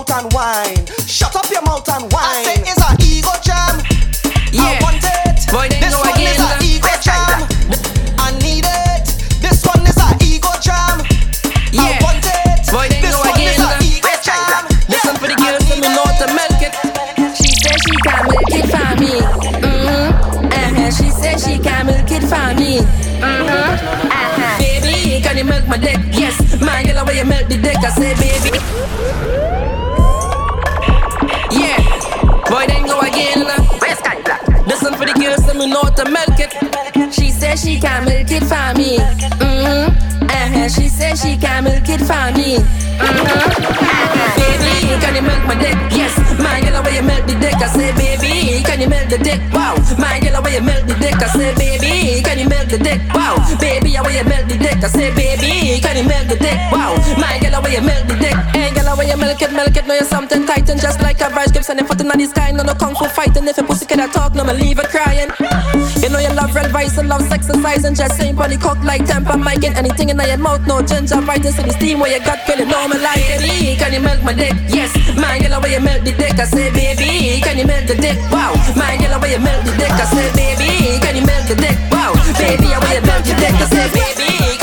mouth 0.06 0.22
and 0.22 0.32
whine. 0.32 0.86
Shut 1.06 1.34
up 1.36 1.50
your 1.50 1.62
mouth 1.62 1.88
and 1.88 2.12
whine. 2.12 2.22
I 2.22 2.54
say 2.54 2.62
it's 2.62 2.82
an 2.82 2.96
ego 3.02 3.32
jam. 3.42 3.82
Yeah. 4.52 4.62
I 4.62 4.82
want 4.82 5.02
it. 5.02 5.38
Boy, 5.50 5.68
this 5.68 5.94
one 5.96 6.14
again. 6.14 6.34
is 6.34 6.40
an 6.40 6.62
ego 6.62 6.94
jam. 7.02 7.48
I 8.18 8.30
need 8.42 8.66
it. 8.66 9.06
This 9.42 9.64
one 9.66 9.82
is 9.86 9.96
an 9.98 10.14
ego 10.22 10.50
jam. 10.60 11.02
Yeah. 11.72 11.82
I 11.82 12.02
want 12.02 12.22
it. 12.22 12.62
Boy, 12.70 12.88
this 12.88 13.16
one 13.18 13.34
again. 13.34 13.54
is 13.54 13.62
an 13.62 13.82
ego 13.82 14.12
jam. 14.22 14.62
Listen 14.88 15.14
for 15.16 15.28
the 15.28 15.36
girls 15.38 15.66
and 15.70 15.80
me 15.82 15.88
know 15.90 16.06
to 16.06 16.26
milk 16.30 16.62
it. 16.62 16.74
She 17.34 17.50
says 17.56 17.78
she 17.82 17.94
can 18.06 18.22
milk 18.30 18.52
it 18.54 18.66
for 18.70 18.90
me. 19.00 19.14
Mm-hmm. 19.58 20.54
Uh-huh. 20.54 20.90
She 20.90 21.10
says 21.10 21.42
she 21.42 21.58
can 21.58 21.86
milk 21.86 22.10
it 22.10 22.22
for 22.22 22.48
me. 22.54 22.78
Mm-hmm. 23.18 24.06
Uh-huh. 24.06 24.58
Baby, 24.58 25.22
can 25.22 25.36
you 25.38 25.44
milk 25.44 25.66
my 25.66 25.78
dick? 25.78 25.98
Yes. 26.12 26.60
My 26.60 26.84
girl, 26.84 27.04
where 27.04 27.16
you 27.16 27.24
milk 27.24 27.48
the 27.48 27.58
dick? 27.58 27.78
I 27.78 27.90
say, 27.90 28.14
baby. 28.14 29.65
know 35.82 35.90
to 35.90 36.10
milk 36.10 36.38
it. 36.38 37.14
She 37.14 37.30
says 37.30 37.62
she 37.62 37.78
can 37.78 38.04
milk 38.04 38.30
it 38.30 38.44
for 38.44 38.78
me. 38.78 38.98
Mm-hmm. 38.98 40.15
And 40.66 40.74
she 40.74 40.88
says 40.88 41.22
she 41.22 41.38
can 41.38 41.62
milk 41.62 41.86
it 41.86 42.02
for 42.02 42.26
me. 42.34 42.58
Uh-huh. 42.58 43.14
Baby, 44.34 44.98
can 44.98 45.14
you 45.14 45.22
milk 45.22 45.46
my 45.46 45.54
dick? 45.54 45.78
Yes. 45.94 46.10
My 46.42 46.58
yellow 46.58 46.82
way 46.82 46.98
you 46.98 47.06
milk 47.06 47.22
the 47.22 47.38
dick. 47.38 47.54
I 47.54 47.70
say, 47.70 47.94
baby, 47.94 48.66
can 48.66 48.82
you 48.82 48.90
milk 48.90 49.06
the 49.06 49.22
dick? 49.22 49.38
Wow. 49.54 49.78
My 49.94 50.18
yellow 50.18 50.42
way 50.42 50.58
you 50.58 50.66
milk 50.66 50.82
the 50.90 50.98
dick. 50.98 51.14
I 51.22 51.30
say, 51.30 51.54
baby, 51.54 52.18
can 52.18 52.42
you 52.42 52.50
milk 52.50 52.66
the 52.66 52.82
dick? 52.82 52.98
Wow. 53.14 53.38
Baby, 53.62 53.94
I 53.94 54.02
way 54.02 54.18
you 54.18 54.26
milk 54.26 54.50
the 54.50 54.58
dick. 54.58 54.82
I 54.82 54.90
say, 54.90 55.14
baby, 55.14 55.78
can 55.78 56.02
you 56.02 56.06
milk 56.10 56.26
the 56.26 56.34
dick? 56.34 56.58
Wow. 56.74 56.98
My 57.14 57.38
yellow 57.38 57.62
way 57.62 57.78
you 57.78 57.86
milk 57.86 58.02
the 58.10 58.18
dick. 58.18 58.34
Hey, 58.50 58.74
yellow 58.74 58.98
way 58.98 59.06
you 59.06 59.16
milk 59.22 59.38
it, 59.38 59.54
milk 59.54 59.70
it. 59.70 59.86
Know 59.86 59.94
you're 59.94 60.02
something 60.02 60.50
tight 60.50 60.66
and 60.66 60.82
just 60.82 60.98
like 60.98 61.22
a 61.22 61.30
Vice 61.30 61.54
Gibson 61.54 61.78
and 61.78 61.86
putting 61.86 62.10
on 62.10 62.18
the 62.18 62.26
sky. 62.26 62.50
No, 62.50 62.66
no 62.66 62.74
kung 62.74 62.98
fu 62.98 63.06
fighting. 63.06 63.46
If 63.46 63.58
a 63.58 63.62
pussy 63.62 63.86
can 63.86 64.02
I 64.02 64.10
talk, 64.10 64.34
no, 64.34 64.42
me 64.42 64.58
leave 64.58 64.82
it 64.82 64.90
crying. 64.90 65.30
You 66.02 66.10
know 66.10 66.18
you 66.18 66.34
love 66.34 66.54
red 66.54 66.74
rice 66.74 66.98
and 66.98 67.08
love 67.08 67.22
exercise 67.30 67.84
and 67.84 67.94
just 67.94 68.18
saying 68.18 68.34
body 68.34 68.56
cock 68.56 68.82
like 68.82 69.06
temper, 69.06 69.38
making 69.38 69.74
anything 69.78 70.08
in 70.10 70.18
your 70.18 70.38
mouth 70.38 70.55
out, 70.56 70.66
no 70.66 70.82
ginger 70.82 71.20
brightness 71.20 71.58
in 71.58 71.66
the 71.66 71.72
steam 71.72 72.00
where 72.00 72.12
you 72.12 72.24
got 72.24 72.40
feeling? 72.46 72.72
all 72.72 72.88
my 72.88 72.96
life. 72.96 73.26
Baby, 73.28 73.76
can 73.76 73.92
you 73.92 74.00
melt 74.00 74.22
my 74.22 74.32
dick? 74.32 74.54
Yes, 74.68 74.92
my 75.16 75.38
girl, 75.38 75.60
where 75.60 75.72
you 75.72 75.80
melt 75.80 76.04
the 76.04 76.12
dick. 76.12 76.38
I 76.38 76.44
say, 76.44 76.70
baby, 76.72 77.40
can 77.42 77.58
you 77.58 77.66
melt 77.66 77.86
the 77.86 77.94
dick? 77.94 78.18
Wow, 78.30 78.54
my 78.76 78.96
girl, 78.96 79.20
where 79.20 79.32
you 79.32 79.40
melt 79.40 79.64
the 79.64 79.72
dick. 79.76 79.92
I 79.92 80.04
say, 80.08 80.28
baby, 80.34 80.98
can 81.00 81.16
you 81.16 81.24
melt 81.26 81.48
the 81.48 81.54
dick? 81.56 81.76
Wow, 81.92 82.14
baby, 82.38 82.72
I 82.72 82.78
where 82.80 82.94
you 82.94 83.06
melt 83.06 83.24
the 83.24 83.34
dick. 83.36 83.54
I 83.54 83.66
say, 83.68 83.86
baby. 83.92 84.55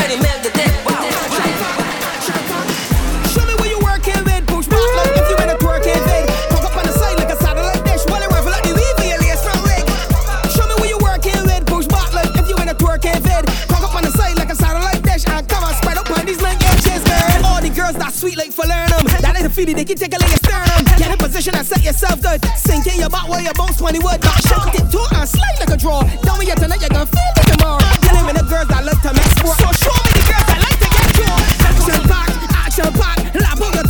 Feel 19.54 19.70
it, 19.70 19.76
they 19.78 19.86
take 19.86 20.10
a 20.10 20.18
your 20.18 20.42
sternum. 20.42 20.82
Get 20.98 21.12
in 21.12 21.18
position 21.18 21.54
and 21.54 21.62
set 21.62 21.84
yourself 21.84 22.20
good. 22.24 22.44
Sink 22.58 22.88
in 22.88 23.00
your 23.00 23.10
butt 23.10 23.30
while 23.30 23.40
your 23.40 23.54
bones 23.54 23.78
20 23.78 24.00
wood. 24.00 24.18
Not 24.26 24.42
shake 24.42 24.82
it 24.82 24.90
to 24.90 25.02
and 25.14 25.30
slide 25.30 25.58
like 25.60 25.70
a 25.70 25.78
draw. 25.78 26.02
Tell 26.26 26.38
me 26.40 26.48
you 26.48 26.56
tonight, 26.56 26.82
you're 26.82 26.90
gonna 26.90 27.06
feel 27.06 27.22
it 27.38 27.46
tomorrow. 27.54 27.78
I'm 27.78 28.02
Dealing 28.02 28.26
with 28.26 28.38
the 28.42 28.50
girls 28.50 28.66
I 28.74 28.82
love 28.82 29.00
to 29.06 29.14
mess 29.14 29.30
sport. 29.38 29.58
So 29.62 29.70
show 29.78 29.94
me 29.94 30.10
the 30.18 30.26
girls 30.26 30.50
I 30.50 30.58
like 30.58 30.80
to 30.82 30.90
get 30.90 31.10
you. 31.22 31.30
Action 31.70 32.02
packed, 32.10 32.34
action 32.50 32.90
packed, 32.98 33.36
la 33.38 33.54
boga 33.54 33.83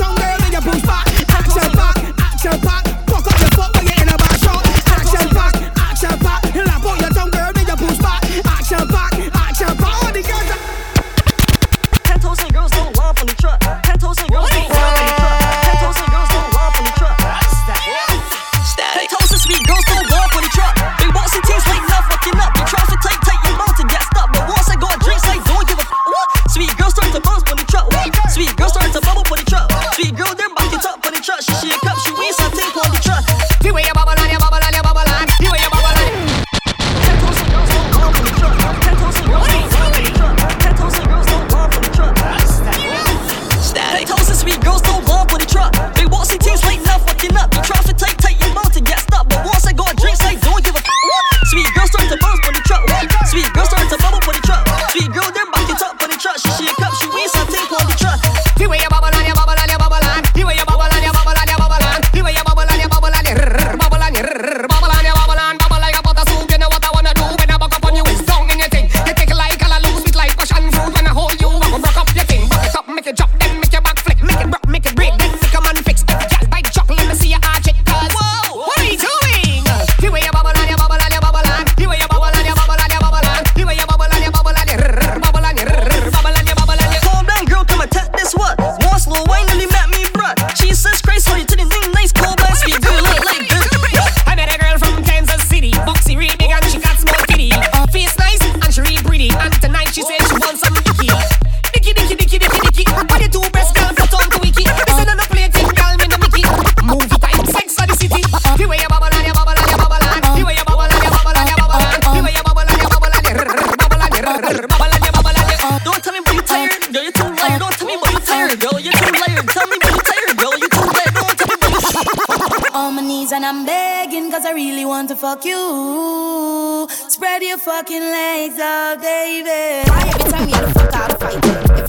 And 123.44 123.58
I'm 123.58 123.66
begging 123.66 124.32
cause 124.32 124.46
I 124.46 124.54
really 124.54 124.86
want 124.86 125.10
to 125.10 125.18
fuck 125.18 125.44
you. 125.44 126.88
Spread 127.10 127.44
your 127.44 127.58
fucking 127.58 128.00
legs 128.00 128.58
out, 128.58 129.02
baby. 129.02 129.84
Every 129.92 130.32
time 130.32 130.48
you 130.48 130.56
fuck, 130.72 130.96
I'll 130.96 131.18
fight 131.18 131.83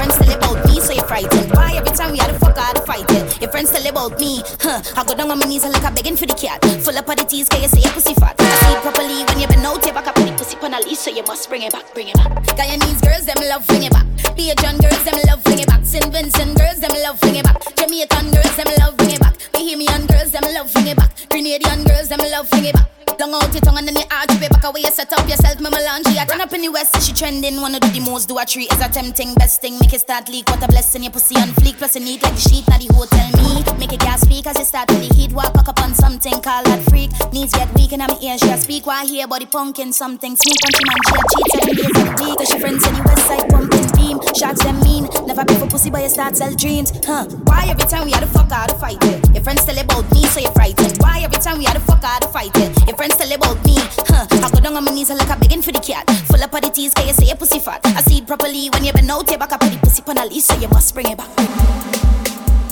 frightened. 1.14 1.50
Why 1.54 1.74
every 1.78 1.94
time 1.96 2.10
we 2.10 2.18
had 2.18 2.28
to 2.34 2.38
fuck 2.38 2.58
I 2.58 2.70
out 2.70 2.76
to 2.76 2.82
fight 2.82 3.06
it? 3.10 3.40
Your 3.40 3.50
friends 3.50 3.70
tell 3.70 3.86
about 3.86 4.18
me, 4.18 4.42
huh? 4.58 4.82
I 4.96 5.04
go 5.04 5.14
down 5.14 5.30
on 5.30 5.38
my 5.38 5.46
knees 5.46 5.62
and 5.62 5.72
like 5.72 5.84
I'm 5.84 5.94
begging 5.94 6.16
for 6.16 6.26
the 6.26 6.34
cat. 6.34 6.58
Full 6.82 6.98
up 6.98 7.08
of 7.08 7.16
the 7.16 7.24
teeth, 7.24 7.48
cause 7.48 7.62
you 7.62 7.68
say 7.68 7.82
your 7.86 7.92
pussy 7.92 8.14
fat. 8.14 8.34
I 8.38 8.50
see 8.66 8.74
properly 8.82 9.22
when 9.22 9.38
you 9.38 9.46
been 9.46 9.64
out, 9.64 9.84
your 9.86 9.94
back 9.94 10.08
up 10.08 10.16
the 10.16 10.34
pussy 10.34 10.56
on 10.58 10.74
a 10.74 10.80
leash, 10.80 10.98
so 10.98 11.10
you 11.10 11.22
must 11.22 11.48
bring 11.48 11.62
it 11.62 11.72
back, 11.72 11.86
bring 11.94 12.08
it 12.08 12.16
back. 12.16 12.32
Guyanese 12.58 13.02
girls, 13.06 13.26
them 13.26 13.38
love 13.46 13.66
bring 13.68 13.84
it 13.84 13.92
back. 13.92 14.06
Bajan 14.34 14.76
girls, 14.82 15.04
them 15.04 15.18
love 15.28 15.44
bring 15.44 15.60
it 15.60 15.68
back. 15.68 15.84
St. 15.84 16.10
Vincent 16.10 16.58
girls, 16.58 16.80
them 16.80 16.94
love 17.04 17.20
bring 17.20 17.36
it 17.36 17.44
back. 17.44 17.62
Jamaican 17.76 18.26
girls, 18.34 18.56
them 18.58 18.70
love 18.80 18.96
bring 18.96 19.14
it 19.14 19.20
back. 19.20 19.34
Bahamian 19.54 20.02
girls, 20.10 20.30
them 20.34 20.46
love 20.50 20.72
bring 20.74 20.88
it 20.88 20.96
back. 20.96 21.10
Grenadian 21.30 21.86
girls, 21.86 22.08
them 22.08 22.22
love 22.34 22.50
bring 22.50 22.66
it 22.66 22.74
back. 22.74 22.93
Long 23.20 23.34
out 23.34 23.52
your 23.52 23.60
tongue 23.60 23.78
and 23.78 23.86
then 23.86 23.96
you 23.96 24.02
arch 24.10 24.30
it 24.30 24.50
back 24.50 24.64
away. 24.64 24.80
You 24.80 24.90
set 24.90 25.12
up 25.12 25.28
yourself, 25.28 25.60
my 25.60 25.70
melange. 25.70 26.06
I 26.06 26.24
turn 26.24 26.40
up 26.40 26.52
in 26.52 26.62
the 26.62 26.68
west, 26.68 27.00
she 27.06 27.12
trending. 27.12 27.60
Wanna 27.60 27.78
do 27.78 27.88
the 27.88 28.00
most, 28.00 28.28
do 28.28 28.38
a 28.38 28.44
tree 28.44 28.66
is 28.70 28.80
a 28.80 28.88
tempting. 28.88 29.34
Best 29.34 29.60
thing, 29.60 29.78
make 29.78 29.92
it 29.92 30.00
start 30.00 30.28
leak. 30.28 30.48
What 30.50 30.62
a 30.64 30.68
blessing, 30.68 31.02
your 31.04 31.12
pussy 31.12 31.36
on 31.36 31.48
fleek. 31.60 31.78
Plus, 31.78 31.94
you 31.94 32.02
neat 32.02 32.22
like 32.22 32.34
the 32.34 32.40
sheet, 32.40 32.66
now 32.68 32.78
the 32.78 32.92
hotel 32.92 33.28
me. 33.38 33.62
Make 33.78 33.92
it 33.92 34.00
gas 34.00 34.22
speak 34.22 34.46
as 34.46 34.58
you 34.58 34.64
start 34.64 34.88
to 34.88 34.94
the 34.94 35.14
heat. 35.14 35.32
Walk 35.32 35.54
up 35.56 35.80
on 35.80 35.94
something, 35.94 36.40
call 36.40 36.64
that 36.64 36.82
freak. 36.90 37.10
Knees 37.32 37.52
get 37.52 37.72
weak 37.74 37.92
and 37.92 38.02
I'm 38.02 38.10
ear, 38.22 38.36
she 38.38 38.50
a 38.50 38.56
speak. 38.56 38.86
Why 38.86 39.04
hear 39.04 39.26
body 39.26 39.46
punkin' 39.46 39.92
something? 39.92 40.36
Sneak 40.36 40.58
on 40.64 40.72
she 40.74 40.84
man, 40.84 41.00
she 41.06 41.14
a 41.14 41.24
cheat 41.30 41.46
seven 41.52 41.74
days 41.76 41.96
of 41.96 42.04
the 42.04 42.24
week. 42.24 42.36
Cause 42.38 42.48
she 42.48 42.58
friends 42.58 42.86
in 42.86 42.94
the 42.94 43.02
west 43.02 43.26
side 43.26 43.48
pumping 43.50 43.84
beam. 43.96 44.16
Shots 44.34 44.62
them 44.64 44.80
mean. 44.80 45.08
Never 45.26 45.44
be 45.44 45.54
for 45.54 45.66
pussy, 45.66 45.90
but 45.90 46.02
you 46.02 46.08
start 46.08 46.36
sell 46.36 46.52
dreams. 46.54 46.92
Huh? 47.04 47.24
Why 47.48 47.66
every 47.68 47.86
time 47.88 48.06
we 48.06 48.12
had 48.12 48.20
to 48.20 48.30
fuck 48.30 48.50
out 48.52 48.68
to 48.68 48.74
fight 48.76 48.98
it? 49.02 49.22
Your 49.34 49.42
friends 49.42 49.64
tell 49.64 49.78
about 49.78 50.04
me, 50.12 50.24
so 50.26 50.40
you're 50.40 50.52
frightened. 50.52 50.98
Why 50.98 51.20
every 51.22 51.40
time 51.40 51.58
we 51.58 51.64
had 51.64 51.74
to 51.74 51.84
fuck 51.84 52.04
out 52.04 52.22
to 52.22 52.28
fight 52.28 52.54
it? 52.56 52.72
Your 52.86 52.96
friends 53.04 53.16
tell 53.16 53.36
about 53.36 53.64
me, 53.66 53.74
huh? 54.08 54.26
I 54.30 54.50
go 54.50 54.60
down 54.60 54.76
on 54.76 54.84
my 54.84 54.90
knees 54.90 55.10
and 55.10 55.18
like 55.18 55.28
a 55.28 55.38
begging 55.38 55.62
for 55.62 55.72
the 55.72 55.80
cat. 55.80 56.08
Full 56.28 56.42
up 56.42 56.54
of 56.54 56.62
the 56.62 56.70
teeth, 56.70 56.94
cause 56.94 57.06
you 57.06 57.12
say 57.12 57.26
your 57.26 57.36
pussy 57.36 57.58
fat. 57.58 57.80
I 57.84 58.00
see 58.02 58.18
it 58.18 58.26
properly 58.26 58.68
when 58.70 58.84
you 58.84 58.92
been 58.92 59.10
out, 59.10 59.28
your 59.28 59.38
back 59.38 59.52
up 59.52 59.62
on 59.62 59.70
the 59.70 59.78
pussy 59.78 60.02
on 60.06 60.18
a 60.18 60.24
leash, 60.24 60.44
so 60.44 60.56
you 60.56 60.68
must 60.68 60.94
bring 60.94 61.10
it 61.10 61.18
back. 61.18 61.28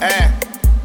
Eh, 0.00 0.30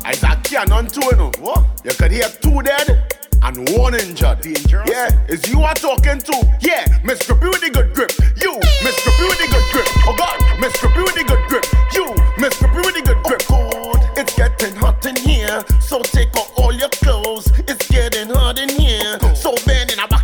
it's 0.06 0.24
a 0.24 0.36
cannon 0.44 0.88
too, 0.88 1.02
you 1.06 1.16
know. 1.16 1.32
What? 1.40 1.64
You 1.86 1.92
could 1.92 2.12
hear 2.12 2.28
two 2.42 2.62
dead 2.62 3.14
and 3.44 3.70
one 3.78 3.96
injured. 3.96 4.42
Dangerous. 4.42 4.90
Yeah, 4.90 5.10
it's 5.30 5.48
you 5.48 5.62
are 5.62 5.76
talking 5.76 6.20
to. 6.20 6.36
Yeah, 6.60 6.86
Miss 7.04 7.26
Grippy 7.26 7.48
with 7.48 7.62
the 7.62 7.70
good 7.72 7.94
grip. 7.94 8.12
You, 8.36 8.60
Miss 8.84 9.00
Grippy 9.04 9.24
with 9.32 9.40
the 9.40 9.48
good 9.48 9.68
grip. 9.72 9.88
Oh 10.08 10.16
God, 10.18 10.38
Miss 10.60 10.76
Grippy 10.82 11.02
with 11.02 11.16
the 11.16 11.24
good 11.24 11.44
grip. 11.48 11.66
You, 11.96 12.12
Miss 12.38 12.58
Grippy 12.60 12.84
with 12.84 12.96
the 12.96 13.02
good 13.02 13.24
grip. 13.24 13.44
Oh 13.50 13.94
God, 13.94 14.18
it's 14.18 14.36
getting 14.36 14.76
hot 14.76 15.06
in 15.06 15.16
here, 15.16 15.64
so 15.80 16.02
take 16.02 16.36
off 16.36 16.47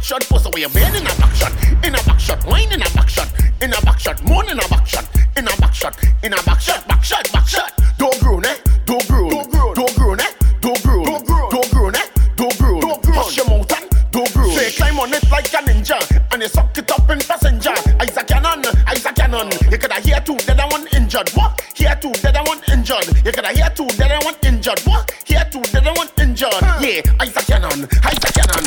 shot, 0.04 0.22
push 0.28 0.46
away, 0.46 0.66
bend 0.68 0.96
in 0.96 1.04
a 1.04 1.16
back 1.16 1.34
shot, 1.34 1.54
in 1.84 1.96
a 1.96 2.04
back 2.04 2.20
shot, 2.20 2.46
wine 2.46 2.72
in 2.72 2.82
a 2.82 2.90
back 2.92 3.10
shot, 3.10 3.30
in 3.62 3.74
a 3.74 3.82
back 3.82 4.00
shot, 4.00 4.22
moan 4.26 4.50
in 4.50 4.60
a 4.60 4.68
back 4.68 4.86
shot, 4.86 5.08
in 5.38 5.48
a 5.48 5.56
back 5.58 5.74
shot, 5.74 5.98
in 6.24 6.34
a 6.34 6.44
back 6.44 6.60
shot, 6.60 6.88
back 6.88 7.04
shot, 7.04 7.32
back 7.32 7.48
shot. 7.48 7.72
Don't 7.98 8.20
groan, 8.20 8.46
eh? 8.46 8.58
Don't 8.86 9.08
groan, 9.08 9.30
don't 9.74 9.96
groan, 9.96 10.20
eh? 10.20 10.32
Don't 10.60 10.84
groan, 10.84 11.04
don't 11.06 11.72
groan, 11.72 11.96
eh? 11.96 12.08
Don't 12.36 12.58
groan. 12.58 12.82
Hush 13.14 13.38
your 13.38 13.48
mouth 13.48 13.72
and 13.72 13.90
don't 14.12 14.34
groan. 14.34 14.52
Say 14.52 14.72
climb 14.72 15.00
on 15.00 15.14
it 15.14 15.24
like 15.32 15.46
a 15.54 15.62
ninja, 15.64 15.98
and 16.34 16.42
you 16.42 16.50
suck 16.50 16.78
it 16.78 16.92
up 16.92 17.10
in 17.10 17.20
passenger. 17.20 17.74
Isaac 18.02 18.28
Cannon, 18.28 18.66
Isaac 18.88 19.16
Cannon. 19.16 19.50
You 19.72 19.78
coulda 19.78 20.02
hear 20.02 20.20
two, 20.20 20.36
then 20.46 20.60
I 20.60 20.68
one 20.68 20.88
injured. 20.94 21.30
What? 21.30 21.62
Hear 21.76 21.96
two, 22.02 22.12
then 22.22 22.36
I 22.36 22.42
one 22.42 22.60
injured. 22.72 23.08
You 23.24 23.32
coulda 23.32 23.54
hear 23.54 23.70
two, 23.76 23.88
then 23.96 24.12
I 24.12 24.20
one 24.26 24.36
injured. 24.44 24.80
What? 24.82 25.12
Hear 25.26 25.46
two, 25.52 25.62
then 25.72 25.88
I 25.88 25.92
one 25.94 26.10
injured. 26.20 26.62
Yeah, 26.82 27.02
Isaac 27.22 27.46
Cannon, 27.48 27.88
Isaac 28.04 28.34
Cannon, 28.34 28.64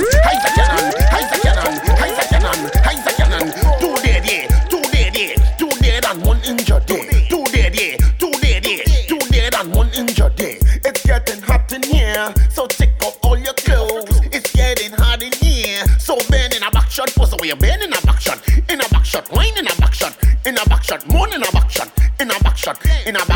shot, 22.67 22.85
in 23.07 23.15
a 23.15 23.36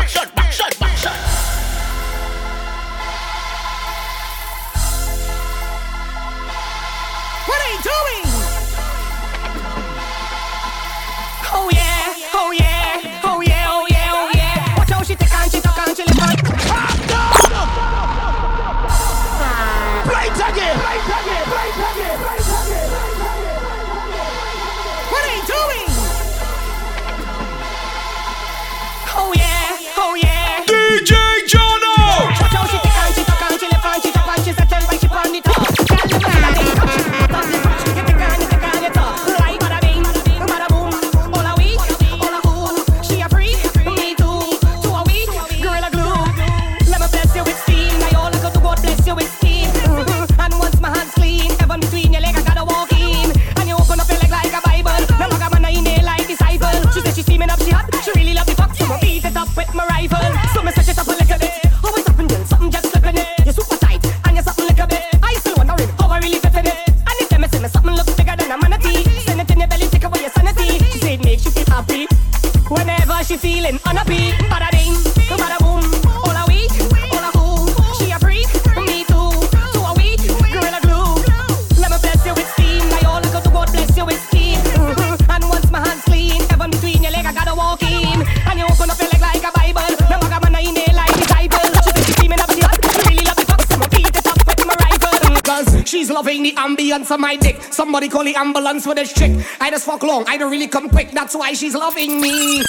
she's 96.01 96.09
loving 96.09 96.41
the 96.41 96.53
ambience 96.53 97.11
of 97.11 97.19
my 97.19 97.35
dick. 97.35 97.61
Somebody 97.71 98.09
call 98.09 98.23
the 98.23 98.35
ambulance 98.35 98.85
for 98.85 98.95
this 98.95 99.13
chick. 99.13 99.31
I 99.59 99.69
just 99.69 99.85
fuck 99.85 100.01
long, 100.01 100.25
I 100.27 100.37
don't 100.37 100.49
really 100.49 100.67
come 100.67 100.89
quick. 100.89 101.11
That's 101.11 101.35
why 101.35 101.53
she's 101.53 101.75
loving 101.75 102.19
me. 102.19 102.63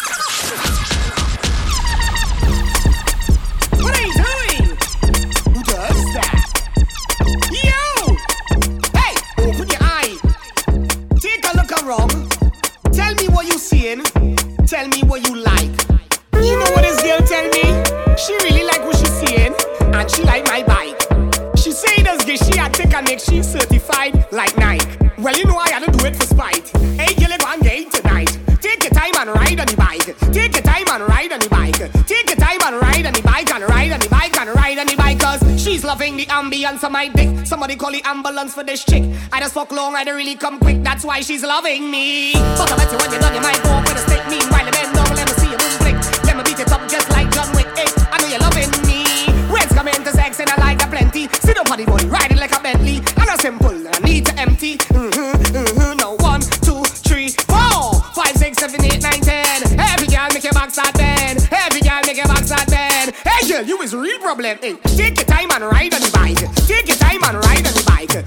onto 36.83 36.93
my 36.93 37.09
dick. 37.09 37.47
Somebody 37.47 37.77
call 37.77 37.93
the 37.93 38.03
ambulance 38.05 38.55
for 38.55 38.65
this 38.65 38.85
chick. 38.85 39.05
I 39.33 39.41
just 39.41 39.55
fuck 39.55 39.71
long, 39.73 39.95
I 39.95 40.05
don't 40.05 40.17
really 40.17 40.35
come 40.35 40.59
quick. 40.59 40.83
That's 40.83 41.05
why 41.05 41.21
she's 41.21 41.43
loving 41.43 41.91
me. 41.91 42.33
But 42.33 42.73
I 42.73 42.77
bet 42.77 42.93
you 42.93 42.99
when 42.99 43.11
you're 43.13 43.21
done, 43.21 43.35
you 43.35 43.41
might 43.41 43.63
go 43.63 43.79
with 43.81 43.95
a 43.95 44.03
stick. 44.03 44.23
Meanwhile, 44.29 44.67
the 44.67 44.73
men 44.73 44.95
don't 44.95 45.15
let 45.15 45.27
me 45.29 45.35
see 45.39 45.51
you 45.51 45.59
move 45.59 45.77
flick. 45.79 45.97
Let 46.25 46.37
me 46.37 46.43
beat 46.43 46.59
it 46.59 46.73
up 46.73 46.83
just 46.89 47.09
like 47.11 47.31
John 47.31 47.55
Wick. 47.55 47.67
Hey, 47.79 47.87
I 48.11 48.19
know 48.19 48.29
you're 48.29 48.43
loving 48.43 48.71
me. 48.87 49.31
Words 49.53 49.73
come 49.75 49.89
into 49.89 50.11
sex 50.11 50.41
and 50.41 50.51
I 50.51 50.57
like 50.59 50.83
a 50.83 50.89
plenty. 50.89 51.29
See 51.45 51.53
the 51.53 51.63
body 51.67 51.85
body 51.85 52.07
riding 52.07 52.39
like 52.39 52.53
a 52.57 52.61
Bentley. 52.61 52.99
I'm 53.17 53.27
not 53.27 53.41
simple, 53.41 53.71
I 53.71 53.99
need 54.03 54.27
to 54.27 54.35
empty. 54.39 54.79
Mm-hmm, 54.91 55.55
mm-hmm, 55.55 55.97
no 55.99 56.17
one, 56.19 56.41
two, 56.67 56.83
three, 57.07 57.29
four, 57.47 57.95
five, 58.11 58.35
six, 58.35 58.59
seven, 58.59 58.83
eight, 58.85 59.03
nine, 59.03 59.21
ten. 59.21 59.79
Every 59.79 60.09
girl 60.09 60.29
make 60.35 60.45
your 60.45 60.55
box 60.55 60.79
at 60.79 60.95
ten. 60.95 61.39
Every 61.53 61.83
girl 61.83 62.01
make 62.07 62.17
your 62.17 62.27
box 62.27 62.51
at 62.51 62.67
ten. 62.67 63.15
Hey 63.23 63.47
girl, 63.47 63.63
you 63.63 63.79
is 63.83 63.95
real 63.95 64.19
problem. 64.19 64.59
Eh? 64.63 64.75
Hey, 64.83 64.97
take 64.97 65.17
your 65.19 65.27
time 65.27 65.51
and 65.53 65.63
ride 65.65 65.95
on 65.95 66.01
the 66.01 66.11
back. 66.11 66.22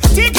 Take 0.02 0.35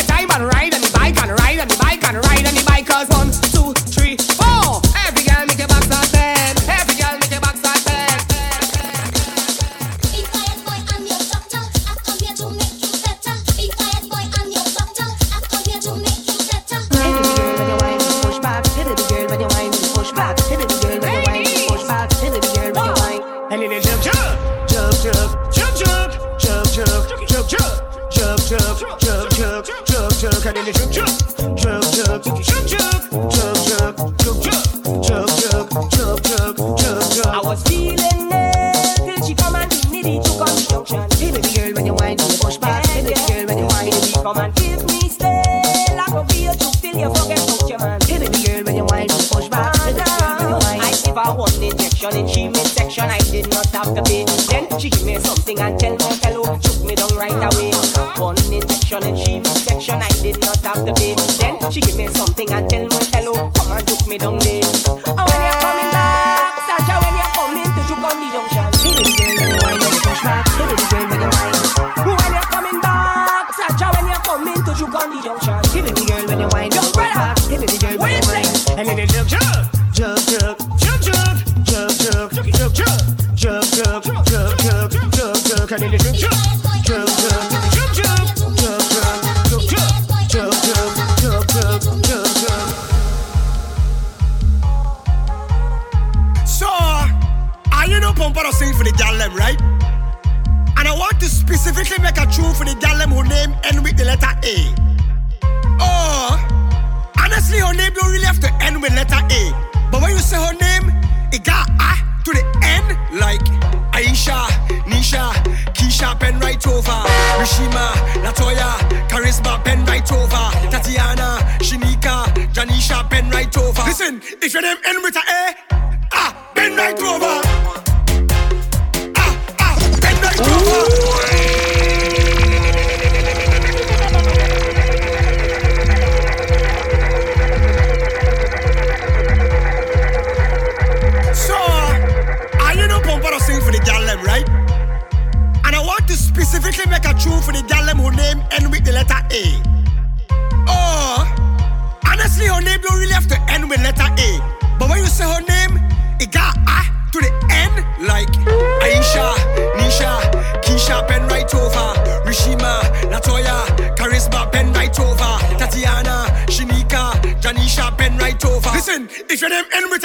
if 169.36 169.42
your 169.42 169.50
name 169.50 169.66
end 169.74 169.90
with 169.90 170.02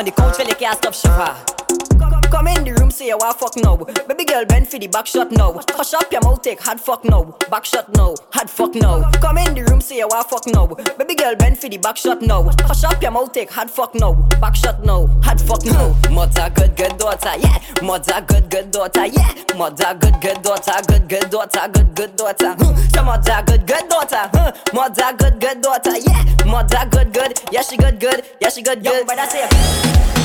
on 0.00 0.06
the 0.06 0.10
couch, 0.12 0.36
feel 0.36 0.46
like 0.46 0.58
can't 0.58 0.78
stop 0.78 0.94
shiver. 0.94 1.49
Bend 4.60 4.70
for 4.70 4.78
the 4.78 4.88
back 4.88 5.06
shot 5.06 5.32
now. 5.32 5.58
Hush 5.70 5.94
up 5.94 6.12
your 6.12 6.20
mouth, 6.20 6.42
take 6.42 6.60
hard 6.60 6.78
fuck 6.78 7.02
now. 7.02 7.34
Back 7.48 7.64
shot 7.64 7.88
now, 7.94 8.14
hard 8.30 8.50
fuck 8.50 8.74
now. 8.74 9.10
Come 9.12 9.38
in 9.38 9.54
the 9.54 9.64
room, 9.64 9.80
say 9.80 9.96
you 9.96 10.06
want 10.06 10.28
fuck 10.28 10.46
now. 10.48 10.66
Baby 10.98 11.14
girl, 11.14 11.34
bend 11.34 11.58
for 11.58 11.70
the 11.70 11.78
back 11.78 11.96
shot 11.96 12.20
now. 12.20 12.42
Hush 12.60 12.84
up 12.84 13.00
your 13.00 13.10
mouth, 13.10 13.32
take 13.32 13.50
hard 13.50 13.70
fuck 13.70 13.94
now. 13.94 14.12
Back 14.38 14.54
shot 14.54 14.84
now, 14.84 15.06
hard 15.24 15.40
fuck 15.40 15.64
now. 15.64 15.96
Mother, 16.10 16.52
good, 16.54 16.76
good 16.76 16.98
daughter, 16.98 17.32
yeah. 17.38 17.58
Mother, 17.80 18.20
good, 18.28 18.50
good 18.50 18.70
daughter, 18.70 19.06
yeah. 19.06 19.32
Mother, 19.56 19.96
good, 19.98 20.20
good 20.20 20.42
daughter, 20.42 20.76
good, 20.86 21.08
good 21.08 21.30
daughter, 21.30 21.68
good, 21.72 21.94
good 21.94 22.16
daughter. 22.16 22.52
Hmm. 22.52 22.62
Huh. 22.62 22.88
So 22.92 23.02
mother, 23.02 23.42
good, 23.46 23.66
good 23.66 23.88
daughter, 23.88 24.28
huh? 24.28 24.52
Mother, 24.74 25.16
good, 25.16 25.40
good 25.40 25.62
daughter, 25.62 25.96
yeah. 25.96 26.44
Mother, 26.44 26.86
good, 26.90 27.14
good, 27.14 27.40
yeah, 27.50 27.62
she 27.62 27.78
good, 27.78 27.98
good, 27.98 28.26
yeah, 28.42 28.50
she 28.50 28.60
good, 28.60 28.84
good. 28.84 29.06
But 29.06 29.20
I 29.20 29.26
say. 29.26 30.19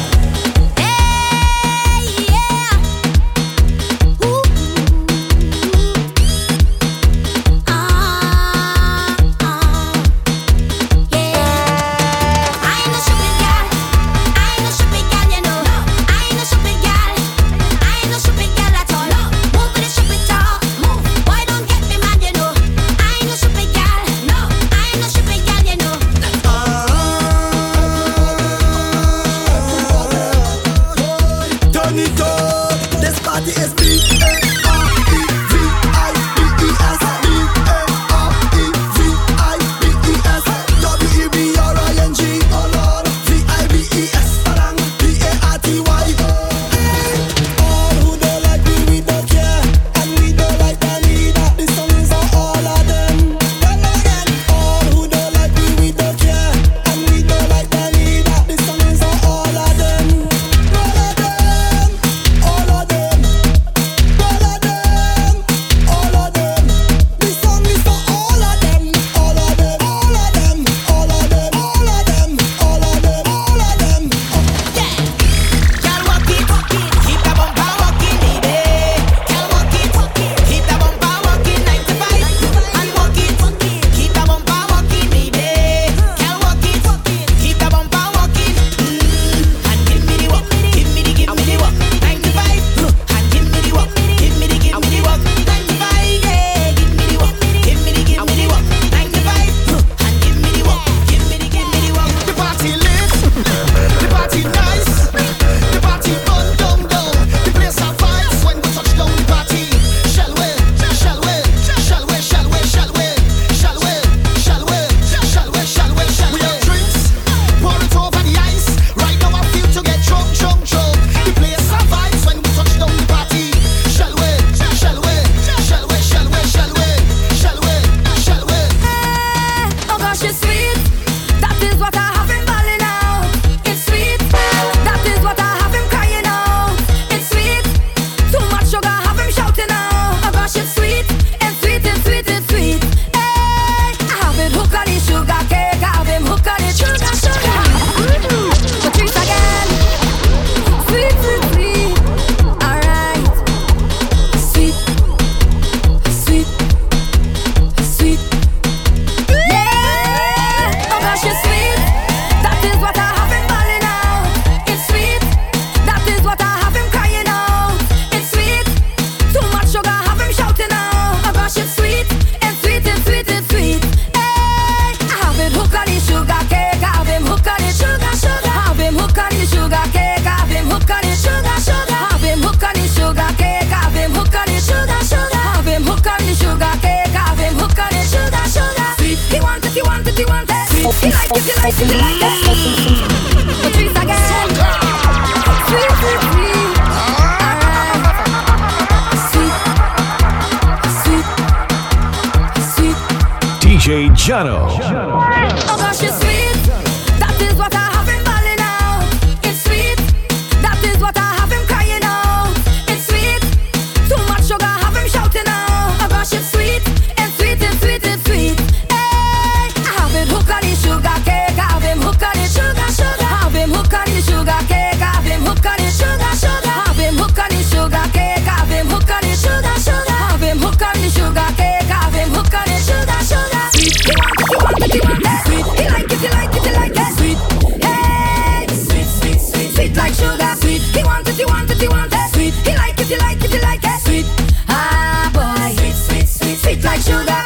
you 236.25 236.31
like 236.31 236.55
it, 236.55 236.65
you 236.65 236.73
like 236.73 236.97
it. 236.97 237.11
Sweet, 237.17 237.39
hey, 237.85 238.65
sweet, 238.73 239.05
sweet, 239.05 239.39
sweet, 239.39 239.69
sweet 239.75 239.95
like 239.95 240.13
sugar. 240.13 240.51
He 240.65 241.03
want 241.03 241.27
it, 241.27 241.35
he 241.35 241.45
want 241.45 241.69
it, 241.69 241.77
he 241.77 241.87
want 241.87 242.13
it. 242.13 242.33
Sweet, 242.33 242.53
he 242.65 242.73
like 242.75 242.99
it, 242.99 243.07
he 243.07 243.17
like 243.17 243.43
it, 243.43 243.51
he 243.51 243.59
like 243.61 243.83
it. 243.83 243.99
Sweet, 244.01 244.25
ah 244.67 245.29
boy, 245.33 245.75
sweet, 245.93 246.27
sweet, 246.27 246.57
sweet, 246.57 246.83
like 246.83 247.01
sugar. 247.01 247.41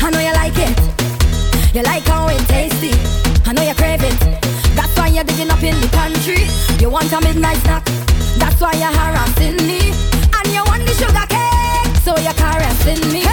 I 0.00 0.10
know 0.10 0.20
you 0.20 0.32
like 0.32 0.56
it. 0.56 0.72
You 1.74 1.82
like 1.82 2.04
how 2.04 2.28
it 2.28 2.40
tasty. 2.48 2.92
I 3.46 3.52
know 3.52 3.62
you 3.62 3.74
crave 3.74 4.02
it. 4.02 4.16
That's 4.74 4.96
why 4.96 5.08
you're 5.08 5.24
digging 5.24 5.50
up 5.50 5.62
in 5.62 5.78
the 5.80 5.88
country. 5.88 6.48
You 6.80 6.88
want 6.90 7.12
a 7.12 7.20
midnight 7.20 7.58
snack. 7.58 7.84
That's 8.38 8.60
why 8.60 8.72
you're 8.72 8.94
harassing 9.00 9.56
me. 9.66 9.92
And 10.32 10.46
you 10.48 10.62
want 10.64 10.86
the 10.86 10.94
sugar 10.94 11.26
cake, 11.28 11.96
so 12.04 12.16
you're 12.16 12.32
caressing 12.34 13.12
me. 13.12 13.23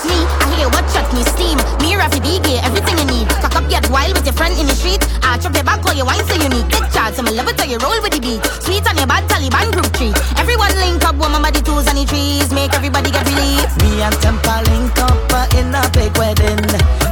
trust 0.00 0.08
me, 0.08 0.24
I 0.40 0.56
hear 0.56 0.68
what 0.68 0.84
shot 0.90 1.12
me 1.12 1.22
steam. 1.24 1.58
Me 1.80 1.94
Rafi 1.96 2.20
BG, 2.20 2.62
everything 2.64 2.98
you 2.98 3.06
need. 3.06 3.28
Cock 3.40 3.56
up, 3.56 3.68
get 3.68 3.88
wild 3.90 4.14
with 4.14 4.24
your 4.24 4.34
friend 4.34 4.56
in 4.58 4.66
the 4.66 4.74
street. 4.74 5.00
I 5.22 5.38
chop 5.38 5.54
your 5.54 5.64
back 5.64 5.84
while 5.84 5.96
your 5.96 6.06
wine 6.06 6.24
so 6.26 6.34
you 6.34 6.48
need 6.48 6.68
Take 6.70 6.90
charge, 6.92 7.14
so 7.14 7.22
my 7.22 7.30
love 7.30 7.48
it 7.48 7.56
till 7.56 7.68
you 7.68 7.78
roll 7.78 8.00
with 8.02 8.12
the 8.12 8.20
beat. 8.20 8.44
Sweet 8.62 8.86
on 8.88 8.96
your 8.96 9.06
bad 9.06 9.28
Taliban 9.28 9.72
group 9.72 9.90
tree. 9.92 10.12
Everyone 10.36 10.72
link 10.76 11.04
up, 11.04 11.16
woman 11.16 11.42
by 11.42 11.50
the 11.50 11.60
twos 11.60 11.86
and 11.86 11.98
the 11.98 12.04
trees. 12.04 12.52
Make 12.52 12.72
everybody 12.74 13.10
get 13.10 13.26
released. 13.26 13.76
Me 13.82 14.02
and 14.02 14.14
Tempa 14.22 14.64
link 14.70 14.96
up 14.98 15.32
uh, 15.32 15.58
in 15.58 15.74
a 15.74 15.82
big 15.92 16.16
wedding. 16.16 16.64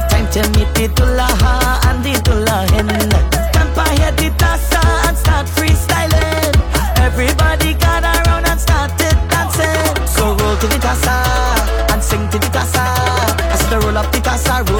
Time 0.09 0.27
to 0.33 0.41
meet 0.57 0.69
the 0.73 0.89
Tulaha. 0.95 1.68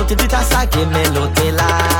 Tout 0.09 0.15
de 0.15 0.33
à 0.33 0.41
ça 0.41 0.65
qui 0.65 0.79
est 0.79 0.85
mélodé 0.87 1.51
là 1.51 1.98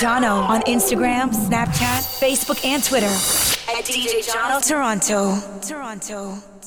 Jono 0.00 0.48
on 0.48 0.62
Instagram, 0.62 1.28
Snapchat, 1.30 2.00
Facebook, 2.20 2.64
and 2.64 2.82
Twitter 2.82 3.04
at 3.06 3.84
DJ 3.84 4.24
Jono 4.24 4.66
Toronto. 4.66 5.34
Toronto. 5.60 5.60
Toronto. 5.60 6.08
Toronto. 6.16 6.59